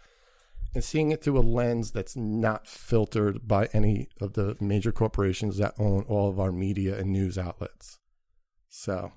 and 0.74 0.84
seeing 0.84 1.12
it 1.12 1.24
through 1.24 1.38
a 1.38 1.42
lens 1.42 1.92
that's 1.92 2.16
not 2.16 2.68
filtered 2.68 3.48
by 3.48 3.68
any 3.74 4.08
of 4.22 4.34
the 4.34 4.56
major 4.60 4.92
corporations 4.92 5.58
that 5.58 5.74
own 5.78 6.04
all 6.08 6.30
of 6.30 6.40
our 6.40 6.52
media 6.52 6.98
and 6.98 7.12
news 7.12 7.38
outlets. 7.38 8.00
So 8.70 9.12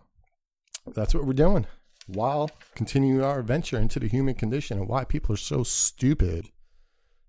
that's 0.94 1.14
what 1.14 1.24
we're 1.24 1.32
doing 1.32 1.66
while 2.07 2.50
continuing 2.74 3.22
our 3.22 3.38
adventure 3.38 3.78
into 3.78 4.00
the 4.00 4.09
human 4.09 4.34
condition 4.34 4.78
and 4.78 4.88
why 4.88 5.05
people 5.05 5.32
are 5.32 5.38
so 5.38 5.62
stupid 5.62 6.48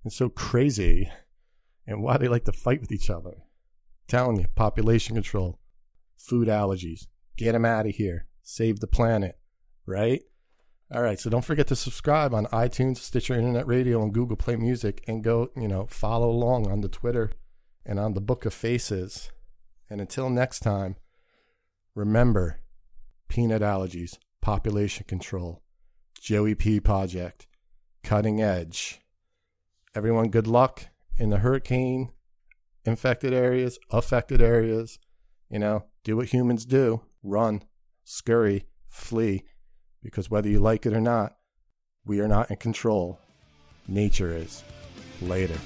and 0.03 0.11
so 0.11 0.29
crazy 0.29 1.11
and 1.85 2.01
why 2.01 2.17
they 2.17 2.27
like 2.27 2.45
to 2.45 2.51
fight 2.51 2.81
with 2.81 2.91
each 2.91 3.09
other 3.09 3.43
telling 4.07 4.39
you, 4.39 4.47
population 4.55 5.15
control, 5.15 5.59
food 6.17 6.47
allergies. 6.47 7.07
Get 7.37 7.53
them 7.53 7.65
out 7.65 7.87
of 7.87 7.95
here. 7.95 8.27
Save 8.43 8.79
the 8.79 8.87
planet, 8.87 9.37
right? 9.85 10.21
All 10.93 11.01
right, 11.01 11.19
so 11.19 11.29
don't 11.29 11.45
forget 11.45 11.67
to 11.67 11.75
subscribe 11.75 12.33
on 12.33 12.45
iTunes, 12.47 12.97
Stitcher 12.97 13.33
Internet 13.33 13.65
Radio, 13.65 14.03
and 14.03 14.13
Google 14.13 14.35
Play 14.35 14.57
Music, 14.57 15.03
and 15.07 15.23
go, 15.23 15.49
you 15.55 15.67
know, 15.67 15.87
follow 15.87 16.29
along 16.29 16.69
on 16.69 16.81
the 16.81 16.89
Twitter 16.89 17.31
and 17.85 17.99
on 17.99 18.13
the 18.13 18.21
Book 18.21 18.45
of 18.45 18.53
Faces. 18.53 19.31
And 19.89 19.99
until 19.99 20.29
next 20.29 20.59
time, 20.59 20.97
remember 21.95 22.59
peanut 23.27 23.61
allergies, 23.61 24.17
population 24.41 25.05
control, 25.07 25.63
Joey 26.19 26.53
P 26.53 26.79
Podject, 26.79 27.47
cutting 28.03 28.41
edge. 28.41 29.01
Everyone, 29.95 30.29
good 30.29 30.47
luck 30.47 30.87
in 31.17 31.29
the 31.29 31.39
hurricane 31.39 32.11
infected 32.85 33.33
areas, 33.33 33.79
affected 33.91 34.41
areas. 34.41 34.99
You 35.49 35.59
know, 35.59 35.85
do 36.03 36.17
what 36.17 36.29
humans 36.29 36.65
do 36.65 37.01
run, 37.23 37.63
scurry, 38.03 38.65
flee. 38.87 39.43
Because 40.01 40.29
whether 40.29 40.49
you 40.49 40.59
like 40.59 40.85
it 40.85 40.93
or 40.93 41.01
not, 41.01 41.35
we 42.05 42.19
are 42.19 42.27
not 42.27 42.51
in 42.51 42.57
control. 42.57 43.19
Nature 43.87 44.35
is. 44.35 44.63
Later. 45.21 45.57